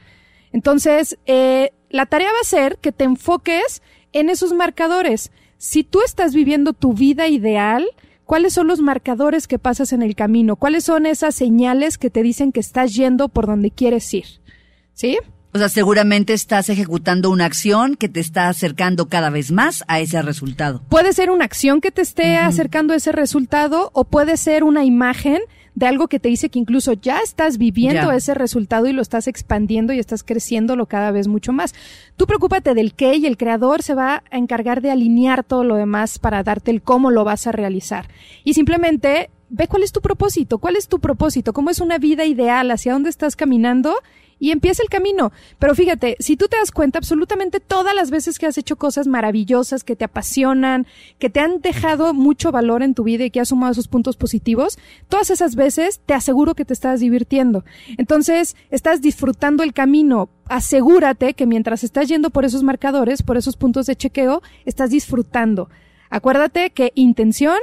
Entonces, 0.52 1.18
eh, 1.26 1.72
la 1.90 2.06
tarea 2.06 2.28
va 2.28 2.40
a 2.40 2.44
ser 2.44 2.78
que 2.78 2.92
te 2.92 3.04
enfoques 3.04 3.82
en 4.12 4.30
esos 4.30 4.52
marcadores. 4.52 5.30
Si 5.58 5.84
tú 5.84 6.00
estás 6.04 6.34
viviendo 6.34 6.72
tu 6.72 6.92
vida 6.92 7.28
ideal, 7.28 7.86
¿cuáles 8.24 8.52
son 8.52 8.66
los 8.66 8.80
marcadores 8.80 9.46
que 9.46 9.58
pasas 9.58 9.92
en 9.92 10.02
el 10.02 10.14
camino? 10.14 10.56
¿Cuáles 10.56 10.84
son 10.84 11.06
esas 11.06 11.34
señales 11.34 11.98
que 11.98 12.10
te 12.10 12.22
dicen 12.22 12.52
que 12.52 12.60
estás 12.60 12.94
yendo 12.94 13.28
por 13.28 13.46
donde 13.46 13.70
quieres 13.70 14.12
ir? 14.12 14.26
¿Sí? 14.92 15.18
O 15.56 15.58
sea, 15.58 15.70
seguramente 15.70 16.34
estás 16.34 16.68
ejecutando 16.68 17.30
una 17.30 17.46
acción 17.46 17.96
que 17.96 18.10
te 18.10 18.20
está 18.20 18.50
acercando 18.50 19.08
cada 19.08 19.30
vez 19.30 19.52
más 19.52 19.84
a 19.88 20.00
ese 20.00 20.20
resultado. 20.20 20.82
Puede 20.90 21.14
ser 21.14 21.30
una 21.30 21.46
acción 21.46 21.80
que 21.80 21.90
te 21.90 22.02
esté 22.02 22.36
acercando 22.36 22.92
a 22.92 22.96
ese 22.96 23.10
resultado 23.10 23.90
o 23.94 24.04
puede 24.04 24.36
ser 24.36 24.64
una 24.64 24.84
imagen 24.84 25.40
de 25.76 25.86
algo 25.86 26.08
que 26.08 26.18
te 26.18 26.30
dice 26.30 26.48
que 26.48 26.58
incluso 26.58 26.94
ya 26.94 27.20
estás 27.20 27.58
viviendo 27.58 28.10
Ya. 28.10 28.16
ese 28.16 28.32
resultado 28.34 28.86
y 28.86 28.92
lo 28.94 29.02
estás 29.02 29.28
expandiendo 29.28 29.92
y 29.92 29.98
estás 29.98 30.24
creciéndolo 30.24 30.86
cada 30.86 31.10
vez 31.10 31.28
mucho 31.28 31.52
más. 31.52 31.74
Tú 32.16 32.26
preocúpate 32.26 32.74
del 32.74 32.94
qué 32.94 33.14
y 33.16 33.26
el 33.26 33.36
creador 33.36 33.82
se 33.82 33.94
va 33.94 34.24
a 34.30 34.38
encargar 34.38 34.80
de 34.80 34.90
alinear 34.90 35.44
todo 35.44 35.64
lo 35.64 35.76
demás 35.76 36.18
para 36.18 36.42
darte 36.42 36.70
el 36.70 36.80
cómo 36.80 37.10
lo 37.10 37.24
vas 37.24 37.46
a 37.46 37.52
realizar. 37.52 38.08
Y 38.42 38.54
simplemente 38.54 39.28
ve 39.50 39.68
cuál 39.68 39.82
es 39.82 39.92
tu 39.92 40.00
propósito, 40.00 40.58
cuál 40.58 40.76
es 40.76 40.88
tu 40.88 40.98
propósito, 40.98 41.52
cómo 41.52 41.68
es 41.68 41.80
una 41.80 41.98
vida 41.98 42.24
ideal, 42.24 42.70
hacia 42.70 42.94
dónde 42.94 43.10
estás 43.10 43.36
caminando 43.36 43.94
y 44.38 44.50
empieza 44.50 44.82
el 44.82 44.88
camino. 44.88 45.32
Pero 45.58 45.74
fíjate, 45.74 46.16
si 46.20 46.36
tú 46.36 46.46
te 46.48 46.56
das 46.56 46.70
cuenta, 46.70 46.98
absolutamente 46.98 47.60
todas 47.60 47.94
las 47.94 48.10
veces 48.10 48.38
que 48.38 48.46
has 48.46 48.58
hecho 48.58 48.76
cosas 48.76 49.06
maravillosas, 49.06 49.84
que 49.84 49.96
te 49.96 50.04
apasionan, 50.04 50.86
que 51.18 51.30
te 51.30 51.40
han 51.40 51.60
dejado 51.60 52.12
mucho 52.14 52.52
valor 52.52 52.82
en 52.82 52.94
tu 52.94 53.04
vida 53.04 53.24
y 53.24 53.30
que 53.30 53.40
has 53.40 53.48
sumado 53.48 53.72
esos 53.72 53.88
puntos 53.88 54.16
positivos, 54.16 54.78
todas 55.08 55.30
esas 55.30 55.54
veces 55.56 56.00
te 56.04 56.14
aseguro 56.14 56.54
que 56.54 56.64
te 56.64 56.74
estás 56.74 57.00
divirtiendo. 57.00 57.64
Entonces, 57.96 58.56
estás 58.70 59.00
disfrutando 59.00 59.62
el 59.62 59.72
camino. 59.72 60.28
Asegúrate 60.48 61.34
que 61.34 61.46
mientras 61.46 61.82
estás 61.82 62.08
yendo 62.08 62.30
por 62.30 62.44
esos 62.44 62.62
marcadores, 62.62 63.22
por 63.22 63.36
esos 63.36 63.56
puntos 63.56 63.86
de 63.86 63.96
chequeo, 63.96 64.42
estás 64.64 64.90
disfrutando. 64.90 65.70
Acuérdate 66.10 66.70
que 66.70 66.92
intención, 66.94 67.58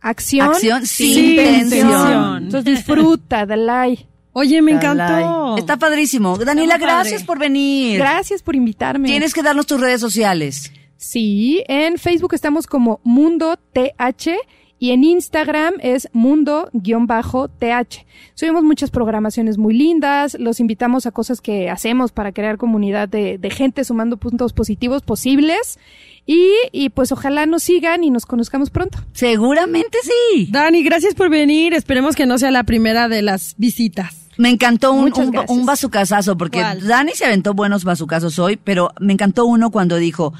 acción, 0.00 0.50
Acción 0.50 0.86
sin 0.86 1.30
intención. 1.30 2.44
Entonces 2.44 2.64
disfruta, 2.64 3.44
dale. 3.46 4.06
Oye, 4.38 4.60
me 4.60 4.72
encantó. 4.72 5.56
Está 5.56 5.78
padrísimo. 5.78 6.36
Daniela, 6.36 6.74
Está 6.74 6.86
muy 6.86 6.92
padre. 6.92 7.00
gracias 7.08 7.24
por 7.24 7.38
venir. 7.38 7.96
Gracias 7.98 8.42
por 8.42 8.54
invitarme. 8.54 9.08
Tienes 9.08 9.32
que 9.32 9.42
darnos 9.42 9.64
tus 9.66 9.80
redes 9.80 9.98
sociales. 9.98 10.72
Sí, 10.98 11.64
en 11.68 11.96
Facebook 11.96 12.34
estamos 12.34 12.66
como 12.66 13.00
Mundo 13.02 13.56
TH 13.72 14.32
y 14.78 14.90
en 14.90 15.04
Instagram 15.04 15.76
es 15.80 16.10
Mundo-TH. 16.12 18.04
Subimos 18.34 18.62
muchas 18.62 18.90
programaciones 18.90 19.56
muy 19.56 19.72
lindas, 19.72 20.36
los 20.38 20.60
invitamos 20.60 21.06
a 21.06 21.12
cosas 21.12 21.40
que 21.40 21.70
hacemos 21.70 22.12
para 22.12 22.32
crear 22.32 22.58
comunidad 22.58 23.08
de, 23.08 23.38
de 23.38 23.50
gente 23.50 23.84
sumando 23.84 24.18
puntos 24.18 24.52
positivos 24.52 25.00
posibles 25.00 25.78
y, 26.26 26.50
y 26.72 26.90
pues 26.90 27.10
ojalá 27.10 27.46
nos 27.46 27.62
sigan 27.62 28.04
y 28.04 28.10
nos 28.10 28.26
conozcamos 28.26 28.68
pronto. 28.68 28.98
Seguramente 29.12 29.96
sí. 30.02 30.48
Dani, 30.50 30.82
gracias 30.82 31.14
por 31.14 31.30
venir. 31.30 31.72
Esperemos 31.72 32.14
que 32.16 32.26
no 32.26 32.36
sea 32.36 32.50
la 32.50 32.64
primera 32.64 33.08
de 33.08 33.22
las 33.22 33.54
visitas. 33.56 34.25
Me 34.38 34.50
encantó 34.50 34.92
un, 34.92 35.12
un, 35.16 35.44
un 35.48 35.66
bazucazazo, 35.66 36.36
porque 36.36 36.60
¿Cuál? 36.60 36.86
Dani 36.86 37.12
se 37.12 37.24
aventó 37.24 37.54
buenos 37.54 37.84
bazucazos 37.84 38.38
hoy, 38.38 38.56
pero 38.56 38.92
me 39.00 39.12
encantó 39.12 39.46
uno 39.46 39.70
cuando 39.70 39.96
dijo, 39.96 40.34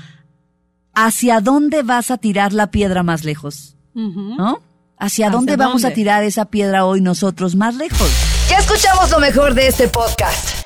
¿hacia 0.94 1.40
dónde 1.40 1.82
vas 1.82 2.10
a 2.10 2.18
tirar 2.18 2.52
la 2.52 2.70
piedra 2.70 3.02
más 3.02 3.24
lejos? 3.24 3.76
¿No? 3.94 4.60
¿Hacia, 4.98 5.26
¿Hacia 5.26 5.30
dónde 5.30 5.56
vamos 5.56 5.84
a 5.84 5.88
dónde? 5.88 5.94
tirar 5.94 6.24
esa 6.24 6.46
piedra 6.46 6.84
hoy 6.84 7.00
nosotros 7.00 7.54
más 7.54 7.74
lejos? 7.74 8.10
Ya 8.48 8.58
escuchamos 8.58 9.10
lo 9.10 9.18
mejor 9.18 9.54
de 9.54 9.68
este 9.68 9.88
podcast. 9.88 10.65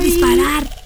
disparar. 0.00 0.77